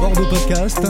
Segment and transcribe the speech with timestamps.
[0.00, 0.80] Bordeaux Podcast.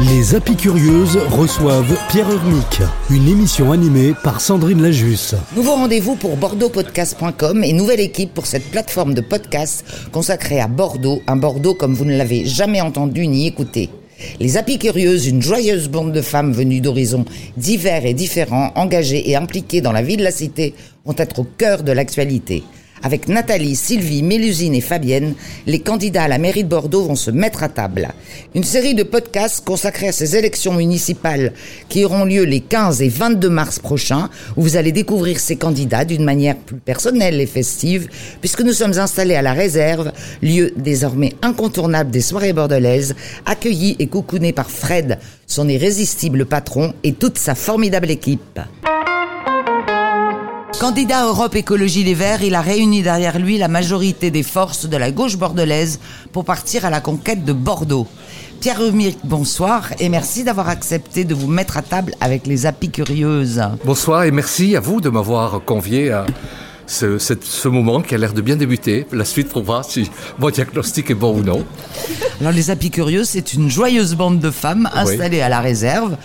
[0.00, 2.80] Les Apicurieuses reçoivent Pierre Urmic,
[3.10, 5.34] une émission animée par Sandrine Lajus.
[5.54, 11.20] Nouveau rendez-vous pour bordeauxpodcast.com et nouvelle équipe pour cette plateforme de podcast consacrée à Bordeaux,
[11.26, 13.90] un Bordeaux comme vous ne l'avez jamais entendu ni écouté.
[14.40, 17.24] Les Apicurieuses, une joyeuse bande de femmes venues d'horizons
[17.56, 21.44] divers et différents, engagées et impliquées dans la vie de la cité, vont être au
[21.44, 22.62] cœur de l'actualité.
[23.02, 25.34] Avec Nathalie, Sylvie, Mélusine et Fabienne,
[25.66, 28.08] les candidats à la mairie de Bordeaux vont se mettre à table.
[28.54, 31.52] Une série de podcasts consacrés à ces élections municipales
[31.88, 36.04] qui auront lieu les 15 et 22 mars prochains, où vous allez découvrir ces candidats
[36.04, 38.08] d'une manière plus personnelle et festive,
[38.40, 43.14] puisque nous sommes installés à la réserve, lieu désormais incontournable des soirées bordelaises,
[43.46, 48.60] accueillis et coucounés par Fred, son irrésistible patron, et toute sa formidable équipe.
[50.80, 54.96] Candidat Europe Écologie Les Verts, il a réuni derrière lui la majorité des forces de
[54.96, 55.98] la gauche bordelaise
[56.30, 58.06] pour partir à la conquête de Bordeaux.
[58.60, 63.60] Pierre Humiric, bonsoir et merci d'avoir accepté de vous mettre à table avec les apicurieuses.
[63.84, 66.26] Bonsoir et merci à vous de m'avoir convié à
[66.86, 69.04] ce, ce, ce, moment qui a l'air de bien débuter.
[69.10, 71.64] La suite voir si mon diagnostic est bon ou non.
[72.40, 75.42] Alors les apicurieuses, c'est une joyeuse bande de femmes installées oui.
[75.42, 76.16] à la réserve,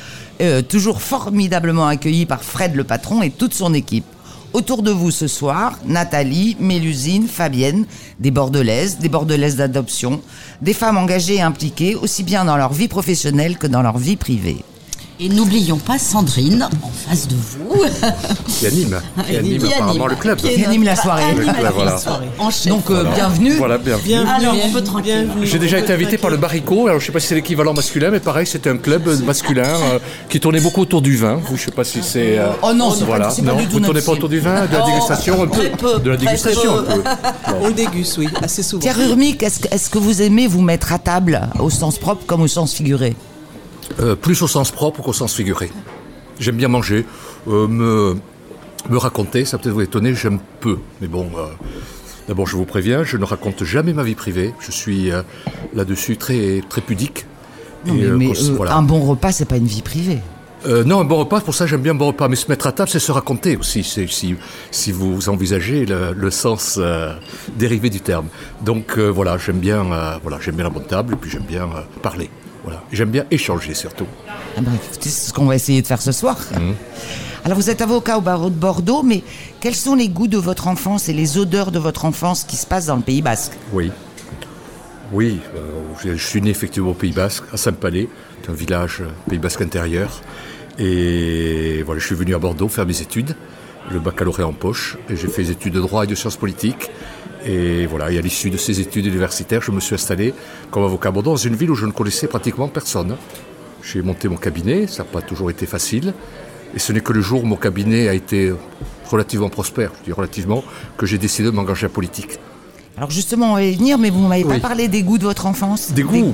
[0.42, 4.06] euh, toujours formidablement accueillies par Fred le patron et toute son équipe.
[4.54, 7.86] Autour de vous ce soir, Nathalie, Mélusine, Fabienne,
[8.20, 10.22] des Bordelaises, des Bordelaises d'adoption,
[10.62, 14.16] des femmes engagées et impliquées aussi bien dans leur vie professionnelle que dans leur vie
[14.16, 14.64] privée.
[15.20, 17.84] Et n'oublions pas Sandrine en face de vous.
[18.48, 20.38] Qui anime, qui anime qui apparemment anime, le club.
[20.40, 21.24] Qui anime, qui la soirée.
[21.24, 21.98] Anime la voilà.
[21.98, 22.28] soirée.
[22.68, 23.12] Donc euh, voilà.
[23.12, 23.54] bienvenue.
[23.54, 24.08] Voilà, bienvenue.
[24.08, 24.30] bienvenue.
[24.32, 25.30] Alors, on peut tranquille.
[25.44, 26.88] J'ai déjà été invité par le Baricot.
[26.88, 30.00] Alors je sais pas si c'est l'équivalent masculin, mais pareil, c'était un club masculin euh,
[30.30, 31.36] qui tournait beaucoup autour du vin.
[31.36, 32.40] Vous, je sais pas si c'est.
[32.40, 33.28] Euh, oh non, c'est voilà.
[33.28, 35.44] pas, non, pas du tout Vous tournez pas autour du vin, de la dégustation oh,
[35.44, 35.70] un peu.
[35.78, 37.04] peu, de la dégustation un peu.
[37.62, 38.82] On le déguste, oui, assez souvent.
[38.82, 42.26] Pierre Urmic, est-ce que, est que vous aimez vous mettre à table au sens propre
[42.26, 43.16] comme au sens figuré?
[44.00, 45.72] Euh, Plus au sens propre qu'au sens figuré.
[46.40, 47.06] J'aime bien manger,
[47.48, 48.16] euh, me,
[48.90, 50.78] me raconter, ça peut vous étonner, j'aime peu.
[51.02, 51.46] Mais bon, euh,
[52.28, 54.54] d'abord je vous préviens, je ne raconte jamais ma vie privée.
[54.60, 55.12] Je suis
[55.74, 57.26] là-dessus très, très pudique.
[57.86, 58.76] Non, mais, mais voilà.
[58.76, 60.20] un bon repas, c'est pas une vie privée.
[60.66, 62.28] Euh, non, un bon repas, pour ça j'aime bien un bon repas.
[62.28, 64.36] Mais se mettre à table, c'est se raconter aussi, si,
[64.72, 67.14] si vous envisagez le, le sens euh,
[67.58, 68.28] dérivé du terme.
[68.62, 69.84] Donc euh, voilà, j'aime bien,
[70.22, 71.70] voilà, j'aime bien la bonne table et puis j'aime bien
[72.02, 72.30] parler.
[72.64, 72.84] Voilà.
[72.92, 74.08] J'aime bien échanger surtout.
[74.58, 76.38] Ah ben, c'est ce qu'on va essayer de faire ce soir.
[76.54, 76.72] Mmh.
[77.46, 79.22] Alors vous êtes avocat au barreau de Bordeaux, mais
[79.60, 82.66] quels sont les goûts de votre enfance et les odeurs de votre enfance qui se
[82.66, 83.52] passent dans le Pays Basque?
[83.74, 83.92] Oui.
[85.12, 85.60] Oui, euh,
[86.02, 88.08] je, je, suis né effectivement au Pays Basque, à Saint-Palais,
[88.50, 90.22] un village euh, Pays Basque intérieur.
[90.80, 93.36] Et voilà, je suis venu à Bordeaux faire mes études,
[93.92, 96.90] le baccalauréat en poche, et j'ai fait des études de droit et de sciences politiques.
[97.46, 100.34] Et voilà, et à l'issue de ces études universitaires, je me suis installé
[100.72, 103.18] comme avocat à dans une ville où je ne connaissais pratiquement personne.
[103.82, 106.14] J'ai monté mon cabinet, ça n'a pas toujours été facile.
[106.76, 108.54] Et ce n'est que le jour où mon cabinet a été
[109.10, 110.64] relativement prospère, je dis relativement,
[110.98, 112.40] que j'ai décidé de m'engager en politique.
[112.96, 114.54] Alors justement, on va y venir, mais vous ne m'avez oui.
[114.54, 116.34] pas parlé des goûts de votre enfance Des goûts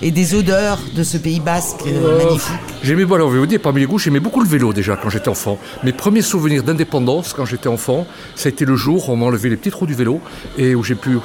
[0.00, 0.08] des...
[0.08, 3.80] Et des odeurs de ce Pays basque euh, magnifique J'aimais, bon, alors, vous dire, parmi
[3.80, 5.56] les goûts, j'aimais beaucoup le vélo déjà quand j'étais enfant.
[5.84, 9.26] Mes premiers souvenirs d'indépendance quand j'étais enfant, ça a été le jour où on m'a
[9.26, 10.20] enlevé les petites roues du vélo
[10.58, 11.18] et où j'ai pu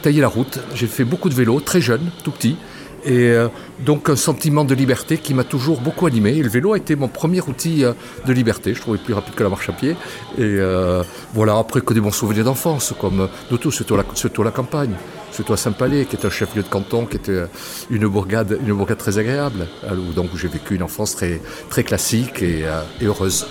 [0.00, 0.60] tailler la route.
[0.74, 2.56] J'ai fait beaucoup de vélo, très jeune, tout petit.
[3.04, 3.48] Et euh,
[3.86, 6.36] donc un sentiment de liberté qui m'a toujours beaucoup animé.
[6.36, 7.92] Et le vélo a été mon premier outil euh,
[8.26, 8.74] de liberté.
[8.74, 9.90] Je trouvais plus rapide que la marche à pied.
[9.90, 14.04] Et euh, voilà, après que des bons souvenirs d'enfance, comme de tout, surtout à la,
[14.14, 14.94] surtout la campagne,
[15.30, 17.44] surtout à Saint-Palais, qui est un chef-lieu de canton, qui était
[17.90, 19.68] une bourgade, une bourgade très agréable.
[20.16, 22.64] Donc j'ai vécu une enfance très, très classique et,
[23.00, 23.46] et heureuse.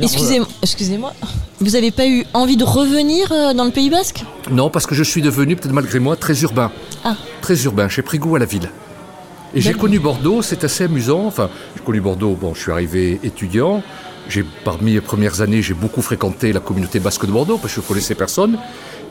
[0.00, 1.12] Excusez-moi, excusez-moi.
[1.60, 4.24] Vous n'avez pas eu envie de revenir dans le Pays Basque?
[4.50, 6.70] Non, parce que je suis devenu, peut-être malgré moi, très urbain.
[7.02, 7.16] Ah.
[7.46, 7.88] Très urbain.
[7.88, 8.68] J'ai pris goût à la ville.
[9.54, 11.26] Et j'ai connu Bordeaux, c'est assez amusant.
[11.26, 13.84] Enfin, j'ai connu Bordeaux, bon, je suis arrivé étudiant.
[14.28, 17.80] J'ai, parmi les premières années, j'ai beaucoup fréquenté la communauté basque de Bordeaux parce que
[17.80, 18.58] je connaissais personne.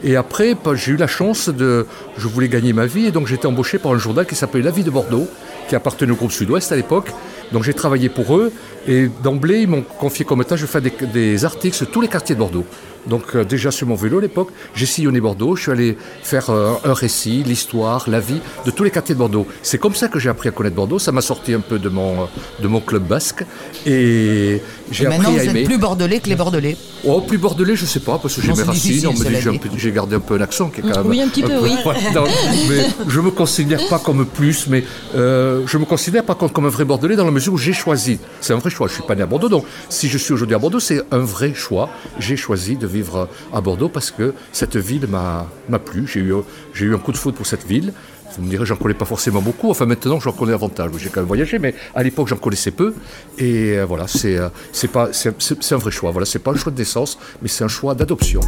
[0.03, 1.87] Et après, j'ai eu la chance de.
[2.17, 4.61] Je voulais gagner ma vie et donc j'ai été embauché par un journal qui s'appelait
[4.61, 5.29] La Vie de Bordeaux,
[5.69, 7.13] qui appartenait au groupe Sud-Ouest à l'époque.
[7.53, 8.51] Donc j'ai travaillé pour eux
[8.85, 12.09] et d'emblée, ils m'ont confié comme tâche de faire des, des, articles sur tous les
[12.09, 12.65] quartiers de Bordeaux.
[13.07, 16.49] Donc euh, déjà sur mon vélo à l'époque, j'ai sillonné Bordeaux, je suis allé faire
[16.49, 19.47] euh, un récit, l'histoire, la vie de tous les quartiers de Bordeaux.
[19.61, 21.89] C'est comme ça que j'ai appris à connaître Bordeaux, ça m'a sorti un peu de
[21.89, 22.25] mon, euh,
[22.61, 23.43] de mon club basque
[23.85, 24.61] et
[24.91, 25.59] j'ai Et maintenant, appris vous à aimer.
[25.61, 26.77] êtes plus bordelais que les bordelais.
[27.03, 29.49] Oh, plus bordelais, je sais pas, parce que j'ai mes racines, on me dit j'ai
[29.49, 31.07] un peu- gardé un peu un accent qui est quand même...
[31.07, 31.71] Oui, un petit peu, oui.
[31.85, 32.23] Ouais, non,
[32.67, 34.83] mais je me considère pas comme plus, mais
[35.15, 37.73] euh, je me considère par contre comme un vrai bordelais dans la mesure où j'ai
[37.73, 38.17] choisi.
[38.41, 40.55] C'est un vrai choix, je suis pas né à Bordeaux, donc si je suis aujourd'hui
[40.55, 41.89] à Bordeaux, c'est un vrai choix.
[42.19, 46.33] J'ai choisi de vivre à Bordeaux parce que cette ville m'a plu, j'ai eu,
[46.81, 47.94] eu un coup de foudre pour cette ville.
[48.38, 49.69] Vous me direz, j'en connais pas forcément beaucoup.
[49.69, 50.92] Enfin, maintenant, j'en connais davantage.
[50.97, 52.94] J'ai quand même voyagé, mais à l'époque, j'en connaissais peu.
[53.38, 54.50] Et euh, voilà, c'est euh,
[54.92, 56.12] pas, c'est un vrai choix.
[56.12, 58.42] Voilà, c'est pas un choix de naissance, mais c'est un choix d'adoption.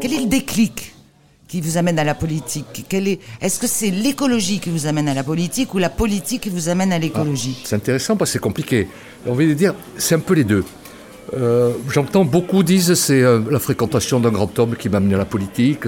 [0.00, 0.94] Quel est le déclic
[1.46, 2.86] qui vous amène à la politique?
[2.88, 6.42] Quel est Est-ce que c'est l'écologie qui vous amène à la politique ou la politique
[6.42, 7.56] qui vous amène à l'écologie?
[7.62, 8.88] C'est intéressant parce que c'est compliqué.
[9.26, 10.64] On va dire, c'est un peu les deux.
[11.34, 15.18] Euh, J'entends beaucoup disent c'est euh, la fréquentation d'un grand homme qui m'a amené à
[15.18, 15.84] la politique.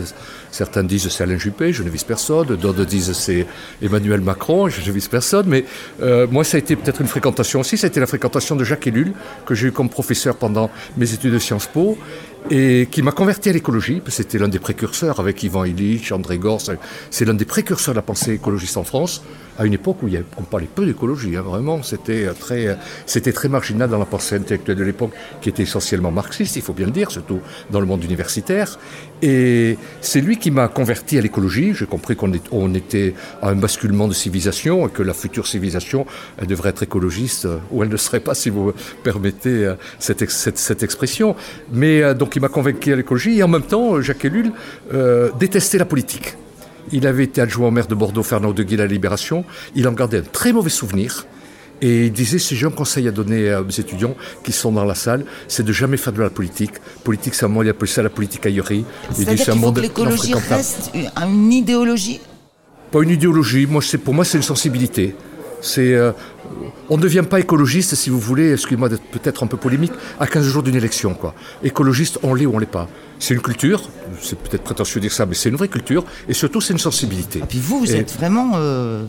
[0.51, 2.47] Certains disent c'est Alain Juppé, je ne vise personne.
[2.57, 3.47] D'autres disent c'est
[3.83, 5.47] Emmanuel Macron, je ne vise personne.
[5.49, 5.65] Mais
[6.03, 7.77] euh, moi, ça a été peut-être une fréquentation aussi.
[7.77, 9.13] Ça a été la fréquentation de Jacques Ellul,
[9.47, 11.99] que j'ai eu comme professeur pendant mes études de Sciences Po,
[12.51, 14.03] et qui m'a converti à l'écologie.
[14.09, 16.63] C'était l'un des précurseurs avec Ivan Illich, André Gors.
[17.11, 19.23] C'est l'un des précurseurs de la pensée écologiste en France,
[19.59, 21.37] à une époque où il y on parlait peu d'écologie.
[21.37, 22.75] hein, vraiment, c'était euh, très, euh,
[23.07, 26.73] c'était très marginal dans la pensée intellectuelle de l'époque, qui était essentiellement marxiste, il faut
[26.73, 27.41] bien le dire, surtout
[27.71, 28.79] dans le monde universitaire.
[29.23, 31.73] Et c'est lui qui m'a converti à l'écologie.
[31.75, 36.07] J'ai compris qu'on on était à un basculement de civilisation et que la future civilisation,
[36.39, 38.73] elle devrait être écologiste, euh, ou elle ne serait pas, si vous me
[39.03, 41.37] permettez cette, cette- cette expression.
[41.73, 44.53] Mais donc il m'a convaincu à l'écologie et en même temps, Jacques Ellul
[44.93, 46.35] euh, détestait la politique.
[46.95, 49.45] Il avait été adjoint au maire de Bordeaux, Fernand de Guy, à la Libération.
[49.75, 51.27] Il en gardait un très mauvais souvenir.
[51.83, 54.15] Et il disait, si j'ai un conseil à donner à mes étudiants
[54.45, 56.75] qui sont dans la salle, c'est de jamais faire de la politique.
[57.03, 58.85] Politique, c'est un monde, il appelle ça la politique aillerie.
[59.19, 62.21] Il dit, c'est un monde l'écologie reste une, idéologie?
[62.93, 65.17] Pas une idéologie, moi, c'est, pour moi, c'est une sensibilité.
[65.65, 66.13] C'est, euh,
[66.91, 70.27] on ne devient pas écologiste, si vous voulez, excusez-moi d'être peut-être un peu polémique, à
[70.27, 71.15] 15 jours d'une élection.
[71.15, 71.35] Quoi.
[71.63, 72.89] Écologiste, on l'est ou on l'est pas.
[73.19, 73.83] C'est une culture,
[74.21, 76.79] c'est peut-être prétentieux de dire ça, mais c'est une vraie culture, et surtout, c'est une
[76.79, 77.39] sensibilité.
[77.39, 79.05] Et puis vous, vous Et- êtes vraiment, euh,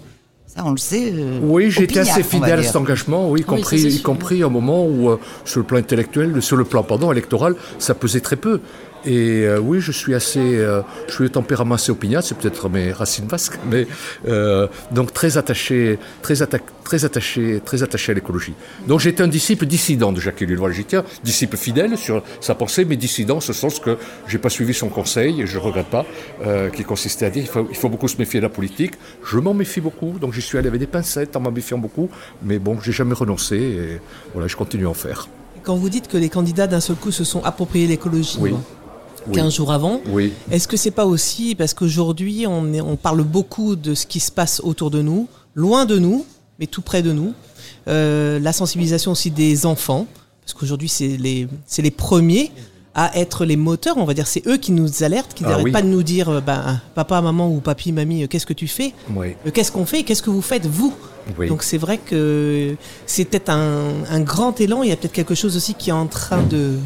[0.47, 1.11] ça on le sait.
[1.13, 3.81] euh, Oui, j'ai été opiniâtre, assez fidèle à cet engagement, oui, y Ah oui, compris,
[3.81, 7.55] y compris au moment où, euh, sur le plan intellectuel, sur le plan pardon, électoral,
[7.79, 8.61] ça pesait très peu.
[9.05, 12.91] Et euh, oui, je suis assez, euh, je suis tempérament assez opiniâtre, c'est peut-être mes
[12.91, 13.85] racines basques, mais
[14.27, 18.53] euh, donc très attaché, très, atta- très attaché, très attaché à l'écologie.
[18.87, 20.59] Donc j'étais un disciple dissident de Jacques Ellul.
[20.87, 23.97] Tiens, disciple fidèle sur sa pensée, mais dissident, en ce sens que
[24.27, 26.05] j'ai pas suivi son conseil, et je regrette pas,
[26.43, 28.93] euh, qui consistait à dire il faut, il faut beaucoup se méfier de la politique.
[29.23, 32.09] Je m'en méfie beaucoup, donc j'y suis allé avec des pincettes en m'en méfiant beaucoup,
[32.41, 33.99] mais bon, j'ai jamais renoncé, et
[34.33, 35.27] voilà, je continue à en faire.
[35.61, 38.53] Quand vous dites que les candidats d'un seul coup se sont appropriés l'écologie Oui.
[39.27, 39.33] Oui.
[39.33, 40.33] 15 jours avant, Oui.
[40.51, 44.19] est-ce que c'est pas aussi parce qu'aujourd'hui on, est- on parle beaucoup de ce qui
[44.19, 46.25] se passe autour de nous, loin de nous,
[46.59, 47.33] mais tout près de nous,
[47.87, 50.07] Euh, la sensibilisation aussi des enfants,
[50.41, 52.51] parce qu'aujourd'hui c'est les, c'est les premiers
[52.95, 55.65] à être les moteurs, on va dire, c'est eux qui nous alertent, qui Ah n'arrêtent
[55.65, 55.71] oui.
[55.71, 58.67] pas de nous dire, euh, ben, papa, maman ou papi, mamie, euh, qu'est-ce que tu
[58.67, 58.93] fais?
[59.15, 59.35] Oui.
[59.45, 60.01] Euh, Qu'est-ce qu'on fait?
[60.03, 60.93] Qu'est-ce que vous faites, vous?
[61.37, 61.47] Oui.
[61.47, 62.75] Donc c'est vrai que
[63.05, 65.93] c'est peut-être un, un grand élan, il y a peut-être quelque chose aussi qui est
[65.93, 66.77] en train de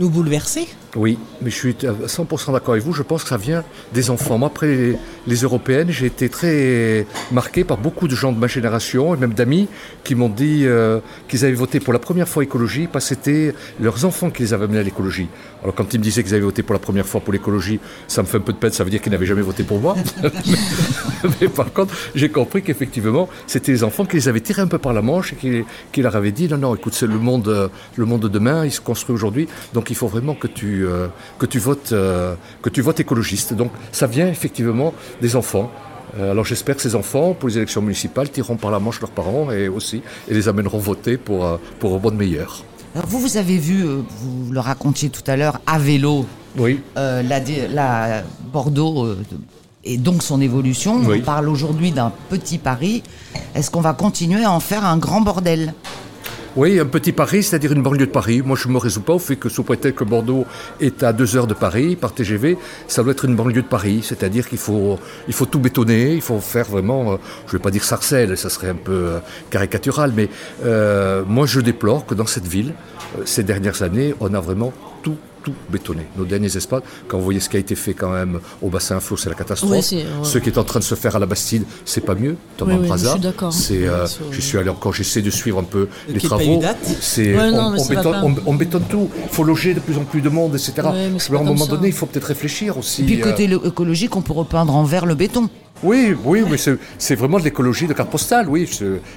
[0.00, 0.66] nous bouleverser.
[0.94, 2.92] Oui, mais je suis à 100% d'accord avec vous.
[2.92, 4.36] Je pense que ça vient des enfants.
[4.36, 4.96] Moi, après les,
[5.26, 9.32] les européennes, j'ai été très marqué par beaucoup de gens de ma génération et même
[9.32, 9.68] d'amis
[10.04, 13.54] qui m'ont dit euh, qu'ils avaient voté pour la première fois écologie parce que c'était
[13.80, 15.28] leurs enfants qui les avaient amenés à l'écologie.
[15.62, 18.20] Alors quand ils me disaient qu'ils avaient voté pour la première fois pour l'écologie, ça
[18.22, 18.72] me fait un peu de peine.
[18.72, 19.96] Ça veut dire qu'ils n'avaient jamais voté pour moi.
[21.40, 24.78] mais par contre, j'ai compris qu'effectivement, c'était les enfants qui les avaient tirés un peu
[24.78, 27.48] par la manche et qui, qui leur avaient dit non, non, écoute, c'est le monde,
[27.48, 30.81] euh, le monde de demain, il se construit aujourd'hui, donc il faut vraiment que tu,
[30.82, 31.08] euh,
[31.38, 33.54] que tu votes, euh, que tu votes écologiste.
[33.54, 35.70] Donc ça vient effectivement des enfants.
[36.18, 39.10] Euh, alors j'espère que ces enfants, pour les élections municipales, tireront par la manche leurs
[39.10, 42.64] parents et aussi et les amèneront voter pour, pour un monde meilleur.
[42.94, 46.26] Alors vous, vous avez vu, vous le racontiez tout à l'heure, à vélo,
[46.58, 48.22] Oui, euh, la,
[48.52, 49.18] Bordeaux euh,
[49.84, 51.00] et donc son évolution.
[51.04, 51.20] Oui.
[51.20, 53.02] On parle aujourd'hui d'un petit Paris.
[53.54, 55.72] Est-ce qu'on va continuer à en faire un grand bordel?
[56.54, 58.42] Oui, un petit Paris, c'est-à-dire une banlieue de Paris.
[58.44, 60.44] Moi, je ne me résous pas au fait que, sous prétexte que Bordeaux
[60.80, 64.02] est à deux heures de Paris par TGV, ça doit être une banlieue de Paris.
[64.02, 67.16] C'est-à-dire qu'il faut, il faut tout bétonner, il faut faire vraiment, euh,
[67.46, 69.18] je ne vais pas dire sarcelle, ça serait un peu euh,
[69.48, 70.28] caricatural, mais
[70.62, 72.74] euh, moi, je déplore que dans cette ville,
[73.24, 76.06] ces dernières années, on a vraiment tout tout bétonné.
[76.16, 79.00] Nos derniers espaces, quand vous voyez ce qui a été fait quand même au bassin
[79.00, 79.70] flot, c'est la catastrophe.
[79.72, 79.82] Ouais.
[80.22, 82.36] Ce qui est en train de se faire à la Bastide, c'est pas mieux.
[82.56, 83.52] Thomas Oui, oui, Brazza, je suis d'accord.
[83.52, 86.36] c'est, euh, je suis allé encore, j'essaie de suivre un peu les Qui est pas
[86.36, 86.62] travaux.
[87.00, 88.22] C'est, Ouais, on, on bétonne, pas.
[88.24, 89.08] on- on bétonne tout.
[89.24, 90.72] Il faut loger de plus en plus de monde, etc.
[90.84, 91.70] Ouais, mais à un moment ça.
[91.72, 93.02] donné, il faut peut-être réfléchir aussi.
[93.02, 95.48] Et puis euh, côté le- écologique, on peut repeindre en vert le béton.
[95.82, 98.70] Oui, oui, mais c'est, vraiment de l'écologie de carte postale, oui.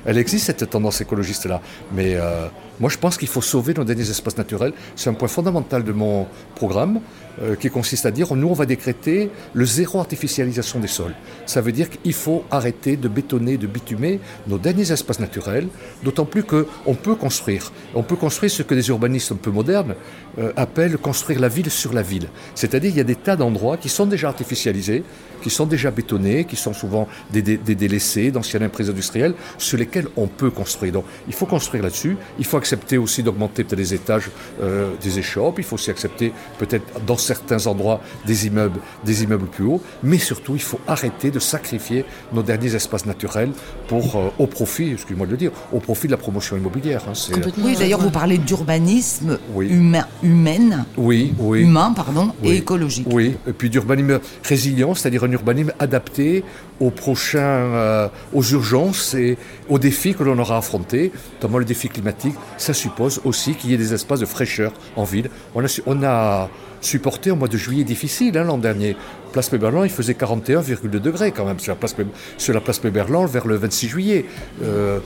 [0.05, 1.61] elle existe cette tendance écologiste-là.
[1.93, 2.47] Mais euh,
[2.79, 4.73] moi, je pense qu'il faut sauver nos derniers espaces naturels.
[4.95, 7.01] C'est un point fondamental de mon programme
[7.41, 11.13] euh, qui consiste à dire nous, on va décréter le zéro artificialisation des sols.
[11.45, 15.67] Ça veut dire qu'il faut arrêter de bétonner, de bitumer nos derniers espaces naturels,
[16.03, 17.71] d'autant plus qu'on peut construire.
[17.93, 19.95] On peut construire ce que des urbanistes un peu modernes
[20.39, 22.27] euh, appellent construire la ville sur la ville.
[22.55, 25.03] C'est-à-dire il y a des tas d'endroits qui sont déjà artificialisés,
[25.45, 29.77] qui sont déjà bétonnés, qui sont souvent des, des- des délaissés d'anciennes emprises industrielles, sur
[29.77, 30.93] lesquels on peut construire.
[30.93, 32.17] Donc il faut construire là-dessus.
[32.39, 34.31] Il faut accepter aussi d'augmenter peut-être les étages
[34.63, 35.59] euh, des échoppes.
[35.59, 39.81] Il faut aussi accepter peut-être dans certains endroits des immeubles, des immeubles plus hauts.
[40.01, 43.51] Mais surtout, il faut arrêter de sacrifier nos derniers espaces naturels
[43.87, 47.03] pour, euh, au profit, excusez-moi de le dire, au profit de la promotion immobilière.
[47.07, 47.13] hein.
[47.13, 49.67] C'est- Complètement, Oui, d'ailleurs, vous parlez d'urbanisme Oui.
[49.69, 51.59] humain, humaine, Oui, oui.
[51.61, 53.05] humain, pardon, et écologique.
[53.11, 56.43] Oui, et puis d'urbanisme résilient, c'est-à-dire un urbanisme adapté
[56.79, 59.37] aux prochains, euh, aux urgences et
[59.69, 62.35] aux défis que l'on aura affrontés, notamment le défi climatique.
[62.57, 65.29] Ça suppose aussi qu'il y ait des espaces de fraîcheur en ville.
[65.55, 66.49] On a, su- on a
[66.85, 68.95] supporté un mois de juillet difficile hein, l'an dernier.
[69.33, 72.05] Place Péberlan, il faisait 41,2 degrés quand même sur la place, Pé-
[72.37, 74.25] sur la place Péberlan vers le 26 juillet.
[74.63, 74.99] Euh,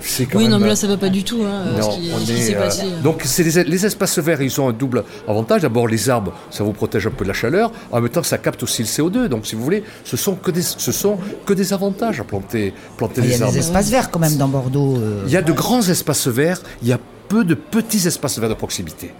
[0.00, 1.42] c'est quand Oui, même, non, mais là, ça va pas du tout.
[1.44, 2.82] Hein, euh, non, ce qui, on ce qui est, s'est euh, passé.
[3.02, 5.62] donc c'est les, les espaces verts, ils ont un double avantage.
[5.62, 7.70] D'abord, les arbres, ça vous protège un peu de la chaleur.
[7.92, 9.26] En même temps, ça capte aussi le CO2.
[9.26, 12.72] Donc, si vous voulez, ce sont que des, ce sont que des avantages à planter,
[12.96, 13.52] planter Ah, Il y a arbres.
[13.52, 14.96] des espaces verts quand même dans Bordeaux.
[14.96, 15.24] euh.
[15.26, 16.98] Il y a de grands espaces verts, il y a
[17.28, 19.10] peu de petits espaces verts de proximité.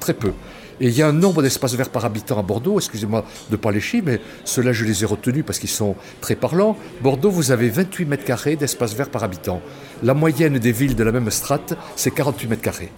[0.00, 0.30] Très peu.
[0.80, 3.56] Et il y a un nombre d'espaces verts par habitant à Bordeaux, excusez-moi de ne
[3.56, 3.72] pas
[4.04, 6.76] mais ceux-là je les ai retenus parce qu'ils sont très parlants.
[7.00, 9.60] Bordeaux, vous avez 28 mètres carrés d'espaces verts par habitant.
[10.02, 12.90] La moyenne des villes de la même strate, c'est 48 mètres carrés.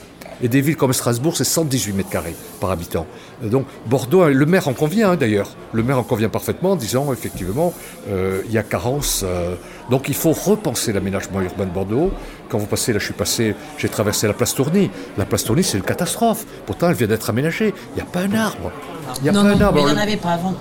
[0.43, 3.07] Et des villes comme Strasbourg, c'est 118 mètres carrés par habitant.
[3.45, 5.51] Euh, Donc Bordeaux, le maire en convient hein, d'ailleurs.
[5.73, 7.73] Le maire en convient parfaitement en disant effectivement,
[8.09, 9.23] euh, il y a carence.
[9.25, 9.55] euh,
[9.91, 12.11] donc il faut repenser l'aménagement urbain de Bordeaux.
[12.49, 14.91] Quand vous passez, là je suis passé, j'ai traversé la place Tourny.
[15.19, 16.45] La place Tourny, c'est une catastrophe.
[16.67, 17.75] Pourtant, elle vient d'être aménagée.
[17.93, 18.71] Il n'y a pas un arbre.
[19.19, 19.75] Il n'y a Non, pas non, un arbre.
[19.85, 20.55] mais il n'y en avait pas avant.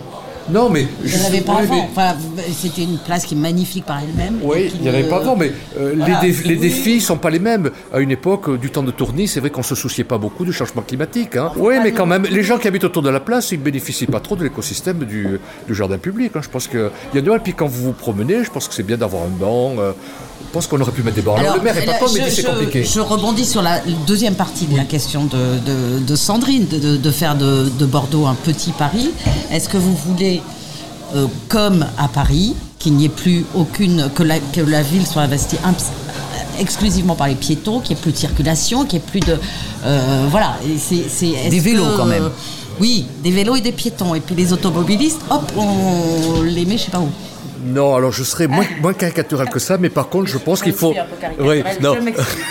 [0.52, 0.88] Non, mais...
[1.04, 1.76] Il n'y en avait pas Oui, avant.
[1.76, 2.16] mais- Enfin,
[2.54, 4.40] c'était une place qui est magnifique par elle-même.
[4.44, 6.22] Oui, il n'y en avait pas avant, mais euh, Voilà.
[6.22, 7.70] les, défis ne sont pas les mêmes.
[7.94, 10.18] À une époque, euh, du temps de Tourny, c'est vrai qu'on ne se souciait pas
[10.18, 11.36] beaucoup du changement climatique.
[11.36, 11.52] hein.
[11.58, 14.08] Oui, mais quand même, les gens qui habitent autour de la place, ils ne bénéficient
[14.08, 16.32] pas trop de l'écosystème du, du jardin public.
[16.36, 16.42] hein.
[16.44, 17.36] Je pense qu'il y a deux.
[17.36, 19.76] Et puis quand vous vous promenez, je pense que c'est bien d'avoir un banc.
[19.80, 19.92] euh,
[20.48, 21.38] je pense qu'on aurait pu mettre des bancs.
[21.40, 22.84] Alors, le maire est là, pas mais c'est compliqué.
[22.84, 25.38] Je rebondis sur la deuxième partie de la question de,
[26.00, 29.12] de- de Sandrine, de, de- de faire de, de Bordeaux un petit Paris.
[29.52, 30.42] Est-ce que vous voulez,
[31.16, 35.22] euh, comme à Paris, qu'il n'y ait plus aucune, que la, que la ville soit
[35.22, 35.92] investie imps-
[36.60, 39.38] exclusivement par les piétons, qu'il n'y ait plus de circulation, qu'il n'y ait plus de...
[39.86, 40.56] euh, voilà.
[40.66, 42.30] Et c'est- c'est- est-ce Des vélos, que- quand même.
[42.80, 44.16] Oui, des vélos et des piétons.
[44.16, 47.10] Et puis les automobilistes, hop, on les met je sais pas où.
[47.64, 50.74] Non, alors je serais moins, moins caricatural que ça, mais par contre, je pense qu'il
[50.74, 50.94] faut.
[51.40, 51.96] Oui, non.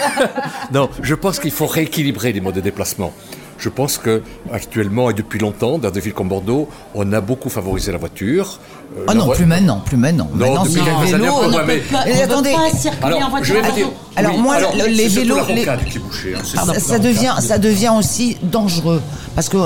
[0.72, 3.12] non, je pense qu'il faut rééquilibrer les modes de déplacement.
[3.58, 4.22] Je pense que
[4.52, 8.60] actuellement et depuis longtemps, dans des villes comme Bordeaux, on a beaucoup favorisé la voiture.
[8.96, 10.28] Euh, Ah la non, plus maintenant, plus maintenant.
[10.32, 13.16] Non, maintenant, depuis c'est quelques années on ouais, ne mais- peut attendez, pas circuler en
[13.16, 13.54] Alors, voiture.
[13.56, 13.86] je vais vous dire.
[14.14, 17.92] Alors, oui, moi, alors, les vélos- les- qui bouchée, hein, ça, la devient, ça devient
[17.98, 19.02] aussi dangereux.
[19.34, 19.56] Parce que,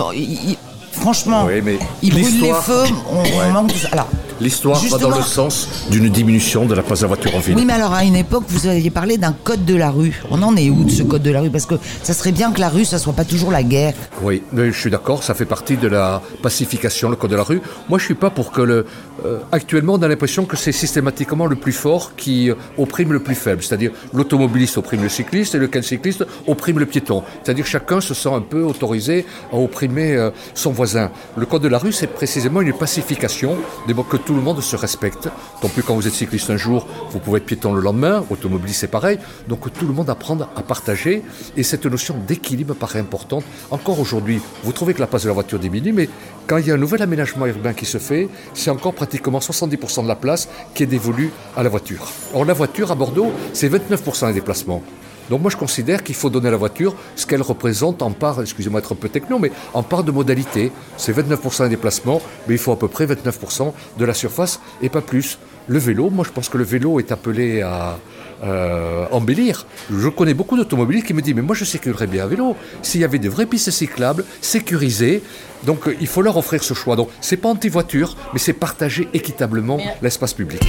[0.93, 3.89] franchement, Oui, mais ils brûlent les feux, on, on manque de ça.
[3.93, 4.09] Alors,
[4.43, 7.55] L'histoire va dans le sens d'une diminution de la place de la voiture en ville.
[7.57, 10.21] oui, mais alors à une époque, vous aviez parlé d'un code de la rue.
[10.31, 11.51] On en est où de ce code de la rue?
[11.51, 13.95] Parce que ça serait bien que la rue, ça soit pas toujours la guerre.
[14.21, 17.45] Oui, mais je suis d'accord, ça fait partie de la pacification, le code de la
[17.45, 17.61] rue.
[17.89, 18.85] Moi, je suis pas pour que le.
[19.25, 23.21] euh, actuellement, on a l'impression que c'est systématiquement le plus fort qui euh, opprime le
[23.21, 23.63] plus faible.
[23.63, 27.23] C'est-à-dire l'automobiliste opprime le cycliste et le cycliste opprime le piéton.
[27.45, 31.11] C'est-à-dire chacun se sent un peu autorisé à opprimer euh, son voisin.
[31.37, 33.57] Le code de la rue, c'est précisément une pacification,
[33.87, 35.29] d'abord que tout le monde se respecte.
[35.63, 38.81] Donc plus quand vous êtes cycliste un jour, vous pouvez être piéton le lendemain, automobiliste
[38.81, 39.19] c'est pareil.
[39.49, 41.23] Donc tout le monde apprendre à partager.
[41.57, 43.45] Et cette notion d'équilibre paraît importante.
[43.71, 46.09] Encore aujourd'hui, vous trouvez que la place de la voiture diminue, mais
[46.47, 50.03] quand il y a un nouvel aménagement urbain qui se fait, c'est encore pratiquement 70%
[50.03, 52.09] de la place qui est dévolue à la voiture.
[52.35, 54.83] Or la voiture à Bordeaux, c'est 29% des déplacements.
[55.31, 58.41] Donc moi je considère qu'il faut donner à la voiture ce qu'elle représente en part,
[58.41, 60.73] excusez-moi d'être un peu techno, mais en part de modalité.
[60.97, 64.89] C'est 29% des déplacements, mais il faut à peu près 29% de la surface et
[64.89, 65.39] pas plus.
[65.69, 67.99] Le vélo, moi je pense que le vélo est appelé à,
[68.43, 69.67] euh, embellir.
[69.91, 73.01] Je connais beaucoup d'automobilistes qui me disent, mais moi je sécuriserais bien à vélo s'il
[73.01, 75.23] y avait de vraies pistes cyclables, sécurisées.
[75.65, 76.97] Donc euh, il faut leur offrir ce choix.
[76.97, 80.61] Donc c'est pas anti-voiture, mais c'est partager équitablement l'espace public.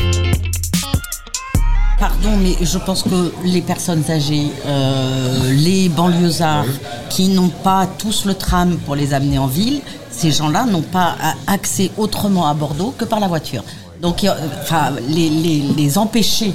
[2.03, 6.65] Pardon, mais je pense que les personnes âgées, euh, les banlieusards
[7.09, 9.79] qui n'ont pas tous le tram pour les amener en ville,
[10.11, 11.15] ces gens-là n'ont pas
[11.47, 13.63] accès autrement à Bordeaux que par la voiture.
[14.01, 14.25] Donc,
[14.63, 16.53] enfin, les, les- les empêcher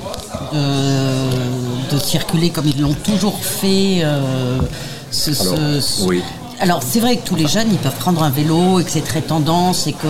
[0.52, 4.00] de, de circuler comme ils l'ont toujours fait.
[4.02, 4.58] euh,
[5.10, 6.22] ce- ce- Alors, ce- oui.
[6.60, 9.00] alors c'est vrai que tous les jeunes ils peuvent prendre un vélo et que c'est
[9.12, 10.06] très tendance et que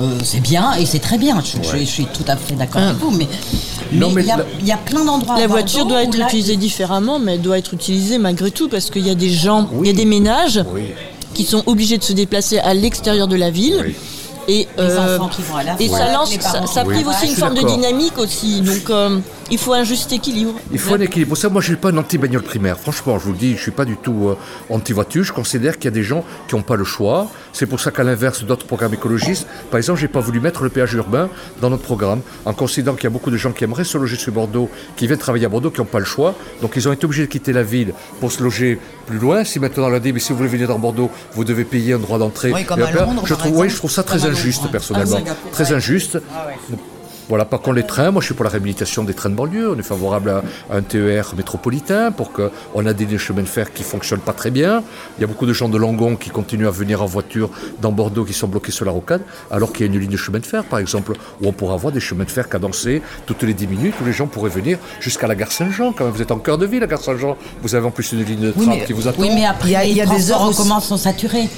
[0.00, 1.42] euh, c'est bien et c'est très bien.
[1.44, 4.28] Je, je- je suis tout à fait d'accord avec vous, mais mais Non, mais il
[4.28, 5.34] y, a- la- il y a plein d'endroits.
[5.36, 8.50] à La Bordeaux voiture doit être là, utilisée différemment, mais elle doit être utilisée malgré
[8.50, 10.82] tout parce qu'il y a des gens, il y a des ménages Oui.
[11.34, 13.82] qui sont obligés de se déplacer à l'extérieur de la ville.
[13.86, 13.94] Oui.
[14.50, 16.30] Et, Les euh, enfants qui vont à la et ça lance,
[16.72, 18.62] ça, prive aussi une forme de dynamique aussi.
[18.62, 19.18] Donc euh,
[19.50, 20.54] il faut un juste équilibre.
[20.72, 21.28] Il faut un équilibre.
[21.30, 22.78] Pour ça, moi, je ne suis pas un anti-bagnole primaire.
[22.78, 24.36] Franchement, je vous le dis, je ne suis pas du tout euh,
[24.70, 25.24] anti-voiture.
[25.24, 27.28] Je considère qu'il y a des gens qui n'ont pas le choix.
[27.52, 30.62] C'est pour ça qu'à l'inverse d'autres programmes écologistes, par exemple, je n'ai pas voulu mettre
[30.62, 31.28] le péage urbain
[31.60, 34.16] dans notre programme, en considérant qu'il y a beaucoup de gens qui aimeraient se loger
[34.16, 36.34] sur Bordeaux, qui viennent travailler à Bordeaux, qui n'ont pas le choix.
[36.62, 39.44] Donc, ils ont été obligés de quitter la ville pour se loger plus loin.
[39.44, 41.94] Si maintenant on leur dit, mais si vous voulez venir dans Bordeaux, vous devez payer
[41.94, 42.52] un droit d'entrée.
[42.52, 43.70] Oui, comme Et à là, Londres, je par trouve, oui, exemple.
[43.70, 44.72] je trouve ça très injuste, Londres.
[44.72, 45.20] personnellement.
[45.52, 45.72] Très
[46.70, 46.76] ouais.
[47.28, 49.70] Voilà, par contre, les trains, moi je suis pour la réhabilitation des trains de banlieue.
[49.70, 50.42] On est favorable à,
[50.74, 54.32] un TER métropolitain pour qu'on a des lignes de chemin de fer qui fonctionnent pas
[54.32, 54.82] très bien.
[55.18, 57.50] Il y a beaucoup de gens de Langon qui continuent à venir en voiture
[57.82, 59.20] dans Bordeaux qui sont bloqués sur la rocade,
[59.50, 61.74] alors qu'il y a une ligne de chemin de fer, par exemple, où on pourra
[61.74, 64.78] avoir des chemins de fer cadencés toutes les 10 minutes, où les gens pourraient venir
[65.00, 65.92] jusqu'à la gare Saint-Jean.
[65.92, 67.36] Quand même, vous êtes en cœur de ville, la gare Saint-Jean.
[67.62, 69.20] Vous avez en plus une ligne de Oui, mais- qui vous attend.
[69.20, 70.56] Oui, mais après, Il y a- les il y a des heures aussi.
[70.62, 71.48] commun sont saturés.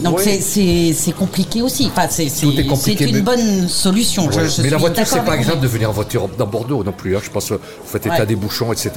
[0.00, 0.40] Donc Oui.
[0.40, 1.86] c'est- compliqué aussi.
[1.86, 4.30] Enfin, c'est c'est- Tout est compliqué, c'est une mais- bonne solution.
[4.30, 4.48] Je- Ouais.
[4.48, 7.16] je mais la voiture, c'est pas agréable de venir en voiture dans Bordeaux non plus.
[7.16, 7.20] hein.
[7.22, 8.26] Je pense que vous faites état Ouais.
[8.26, 8.90] des bouchons, etc.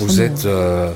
[0.00, 0.44] Vous êtes.
[0.46, 0.90] euh,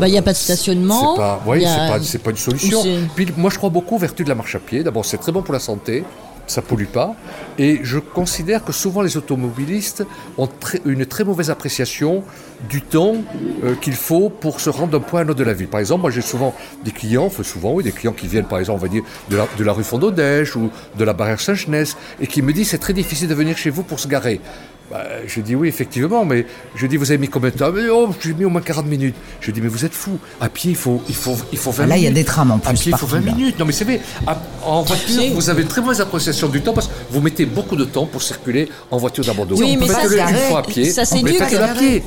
[0.00, 1.14] Bah, il n'y a pas de stationnement.
[1.14, 2.82] C'est pas, y a- c'est pas, une solution.
[3.14, 4.82] Puis moi, je crois beaucoup aux vertus de la marche à pied.
[4.82, 6.02] D'abord, c'est très bon pour la santé,
[6.46, 7.16] ça pollue pas.
[7.58, 10.04] Et je considère que souvent les automobilistes
[10.38, 10.48] ont
[10.84, 12.24] une très mauvaise appréciation
[12.68, 13.16] du temps
[13.64, 15.68] euh, qu'il faut pour se rendre d'un point à un autre de la ville.
[15.68, 18.58] Par exemple, moi, j'ai souvent des clients, enfin souvent, oui, des clients qui viennent, par
[18.58, 21.96] exemple, on va dire, de la, de la rue Fondodège ou de la barrière Saint-Genès,
[22.20, 24.40] et qui me disent c'est très difficile de venir chez vous pour se garer.
[24.90, 27.70] Bah, je dis oui, effectivement, mais je dis vous avez mis combien de temps?
[27.92, 29.16] Oh, J'ai mis au moins 40 minutes.
[29.40, 30.18] Je dis mais vous êtes fou.
[30.40, 32.22] À pied, il faut, il faut, il faut 20 Ah, là, il y a minutes.
[32.22, 33.34] des trams en À plus pied, il faut 20 partout, là.
[33.36, 33.58] minutes.
[33.58, 34.00] Non, mais c'est vrai.
[34.26, 37.46] À- En voiture, vous avez une très mauvaise appréciation du temps parce que vous mettez
[37.46, 39.56] beaucoup de temps pour circuler en voiture dans Bordeaux.
[39.58, 40.48] Oui, mais ça, faites-le c'est une vrai.
[40.50, 40.84] fois à pied.
[40.90, 41.40] Ça s'éduque.
[41.40, 41.48] à.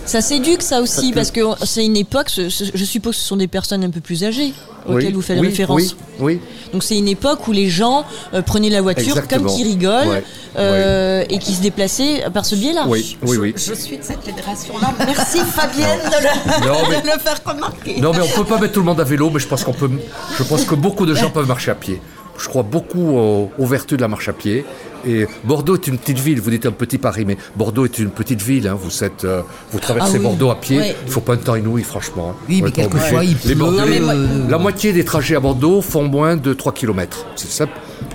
[0.06, 2.28] Ça s'éduque ça aussi Parce parce que c'est une époque.
[2.36, 4.54] Je suppose que ce sont des personnes un peu plus âgées
[4.88, 5.96] auxquelles Oui, vous faites oui, référence.
[6.20, 6.40] Oui, oui.
[6.74, 9.48] Donc c'est une époque où les gens euh, prenaient la voiture Exactement.
[9.48, 10.24] comme qui rigolent Ouais,
[10.58, 12.56] euh, et qui se déplaçaient par ce
[12.88, 13.54] Oui, oui, oui.
[13.58, 14.94] Je suis de cette fédération-là.
[15.06, 18.00] Merci Fabienne de le, Non, mais- de le faire remarquer.
[18.02, 19.74] Non, mais on peut pas mettre tout le monde à vélo, mais je pense qu'on
[19.74, 19.90] peut.
[20.38, 22.02] Je pense que beaucoup de gens peuvent marcher à pied.
[22.38, 24.64] Je crois beaucoup aux, aux vertus de la marche à pied.
[25.06, 26.40] Et Bordeaux est une petite ville.
[26.42, 28.68] Vous dites un petit Paris, mais Bordeaux est une petite ville.
[28.68, 28.78] hein.
[28.82, 30.24] Vous êtes, euh, vous traversez Ah oui.
[30.24, 30.78] Bordeaux à pied.
[30.80, 30.96] Ouais.
[31.06, 32.32] Il faut pas un temps inouï, franchement.
[32.32, 32.36] hein.
[32.48, 33.56] Oui, mais quelquefois, il Les pleut.
[33.56, 37.26] Bordelais, Non, mais moi- la moitié des trajets à Bordeaux font moins de 3 km.
[37.36, 37.66] C'est ça,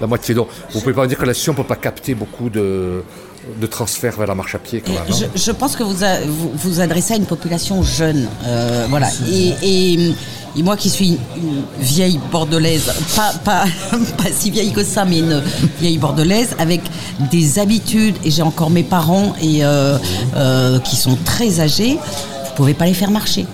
[0.01, 0.35] la moitié.
[0.35, 3.03] Donc, vous pouvez pas me dire que là-dessus, on peut pas capter beaucoup de,
[3.61, 5.03] de transferts vers la marche à pied, quand même.
[5.09, 9.09] Je, je pense que vous, a- vous vous adressez à une population jeune, euh, voilà.
[9.31, 10.15] Et, et-
[10.57, 13.65] et moi qui suis une vieille bordelaise, pas, pas,
[14.17, 15.43] pas si vieille que ça, mais une
[15.81, 16.81] vieille bordelaise avec
[17.33, 18.15] des habitudes.
[18.25, 19.99] Et j'ai encore mes parents et euh,
[20.37, 21.95] euh, qui sont très âgés.
[21.99, 23.47] Vous pouvez pas les faire marcher.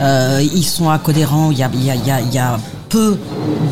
[0.00, 2.58] Ils sont à Codéran, il y a, y a- y a
[2.92, 3.16] peu